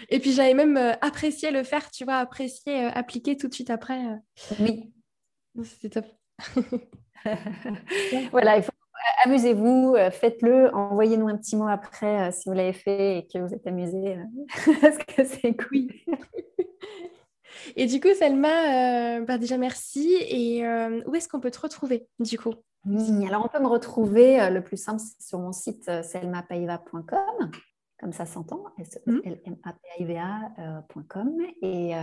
[0.10, 3.54] Et puis j'avais même euh, apprécié le faire, tu vois, apprécié, euh, appliquer tout de
[3.54, 4.00] suite après.
[4.06, 4.18] Euh.
[4.60, 4.94] Oui.
[5.64, 6.06] C'était top.
[8.32, 8.71] voilà, il faut
[9.24, 13.40] amusez-vous, euh, faites-le, envoyez-nous un petit mot après euh, si vous l'avez fait et que
[13.40, 14.24] vous êtes amusé, euh,
[14.82, 15.88] parce que c'est cool.
[17.76, 20.16] Et du coup, Selma, bah déjà merci.
[20.30, 20.66] Et
[21.06, 22.54] où est-ce qu'on peut te retrouver du coup?
[22.86, 27.52] Oui, alors on peut me retrouver, le plus simple, c'est sur mon site selmapaiva.com,
[28.00, 31.94] comme ça s'entend, s l m a p i v acom Et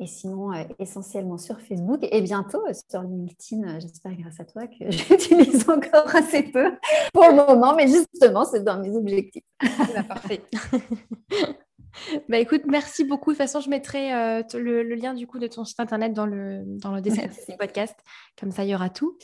[0.00, 4.44] et sinon, euh, essentiellement sur Facebook et bientôt euh, sur LinkedIn, euh, j'espère grâce à
[4.44, 6.70] toi que j'utilise encore assez peu
[7.12, 9.42] pour le moment, mais justement, c'est dans mes objectifs.
[9.60, 10.42] Bah, parfait.
[12.28, 13.32] bah écoute, merci beaucoup.
[13.32, 14.10] De toute façon, je mettrai
[14.54, 17.96] le, lien du coup de ton site internet dans le, dans le descriptif du podcast.
[18.38, 19.18] Comme ça, il y aura tout.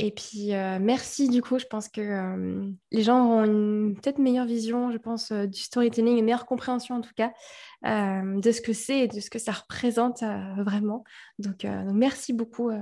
[0.00, 1.58] Et puis, euh, merci du coup.
[1.58, 5.60] Je pense que euh, les gens auront une peut-être meilleure vision, je pense, euh, du
[5.60, 7.32] storytelling, une meilleure compréhension en tout cas
[7.82, 10.22] de ce que c'est et de ce que ça représente
[10.58, 11.04] vraiment.
[11.38, 12.80] Donc, merci beaucoup de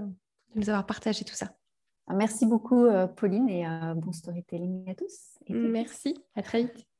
[0.55, 1.53] nous avoir partagé tout ça.
[2.09, 2.87] Merci beaucoup,
[3.17, 5.39] Pauline, et bon storytelling à tous.
[5.51, 6.96] merci, à très vite.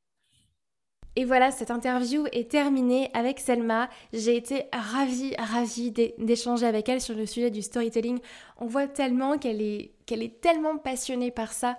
[1.19, 3.89] Et voilà, cette interview est terminée avec Selma.
[4.13, 8.19] J'ai été ravie, ravie d'échanger avec elle sur le sujet du storytelling.
[8.59, 11.79] On voit tellement qu'elle est, qu'elle est tellement passionnée par ça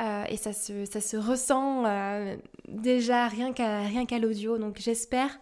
[0.00, 2.36] euh, et ça se, ressent euh,
[2.66, 4.56] déjà rien qu'à, rien qu'à l'audio.
[4.56, 5.38] Donc j'espère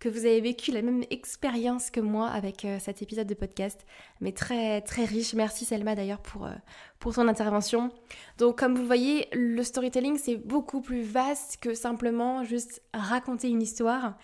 [0.00, 3.86] que vous avez vécu la même expérience que moi avec euh, cet épisode de podcast,
[4.20, 5.34] mais très très riche.
[5.34, 6.54] Merci Selma d'ailleurs pour, euh,
[6.98, 7.92] pour son intervention.
[8.38, 13.62] Donc comme vous voyez, le storytelling c'est beaucoup plus vaste que simplement juste raconter une
[13.62, 14.16] histoire.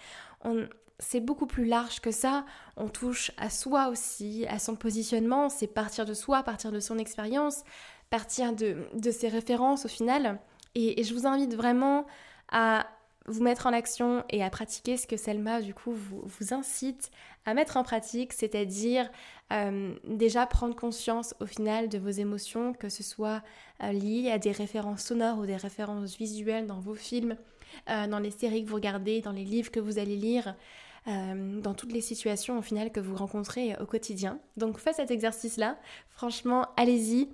[0.98, 2.46] c'est beaucoup plus large que ça.
[2.78, 5.50] On touche à soi aussi, à son positionnement.
[5.50, 7.64] C'est partir de soi, partir de son expérience,
[8.08, 10.40] partir de, de ses références au final.
[10.74, 12.06] et je vous invite vraiment
[12.50, 12.86] à
[13.28, 17.10] vous mettre en action et à pratiquer ce que Selma du coup vous, vous incite
[17.44, 19.10] à mettre en pratique, c'est-à-dire
[19.52, 23.42] euh, déjà prendre conscience au final de vos émotions, que ce soit
[23.82, 27.36] euh, lié à des références sonores ou des références visuelles dans vos films,
[27.88, 30.54] euh, dans les séries que vous regardez, dans les livres que vous allez lire.
[31.06, 34.40] dans toutes les situations au final que vous rencontrez au quotidien.
[34.56, 35.78] Donc faites cet exercice-là.
[36.10, 37.28] Franchement, allez-y.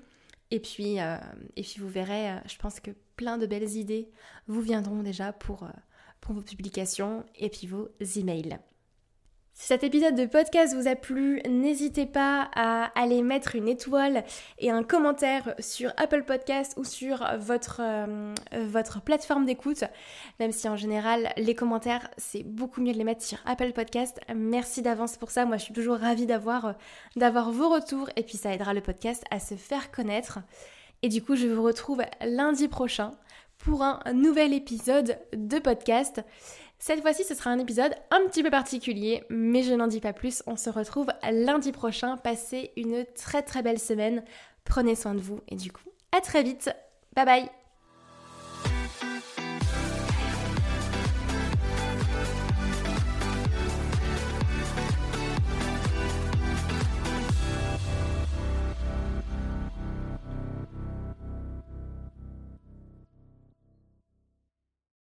[0.50, 4.10] Et puis, et puis vous verrez, je pense que plein de belles idées
[4.46, 5.70] vous viendront déjà pour, euh,
[6.20, 8.58] pour vos publications et puis vos emails.
[9.54, 14.24] Si cet épisode de podcast vous a plu, n'hésitez pas à aller mettre une étoile
[14.58, 18.34] et un commentaire sur Apple Podcast ou sur votre, euh,
[18.66, 19.84] votre plateforme d'écoute.
[20.40, 24.18] Même si en général, les commentaires, c'est beaucoup mieux de les mettre sur Apple Podcast.
[24.34, 25.44] Merci d'avance pour ça.
[25.44, 26.74] Moi, je suis toujours ravie d'avoir,
[27.16, 30.38] d'avoir vos retours et puis ça aidera le podcast à se faire connaître.
[31.02, 33.12] Et du coup, je vous retrouve lundi prochain
[33.58, 36.22] pour un nouvel épisode de podcast.
[36.78, 40.12] Cette fois-ci, ce sera un épisode un petit peu particulier, mais je n'en dis pas
[40.12, 40.42] plus.
[40.46, 42.16] On se retrouve lundi prochain.
[42.16, 44.24] Passez une très très belle semaine.
[44.64, 46.70] Prenez soin de vous et du coup, à très vite.
[47.14, 47.61] Bye bye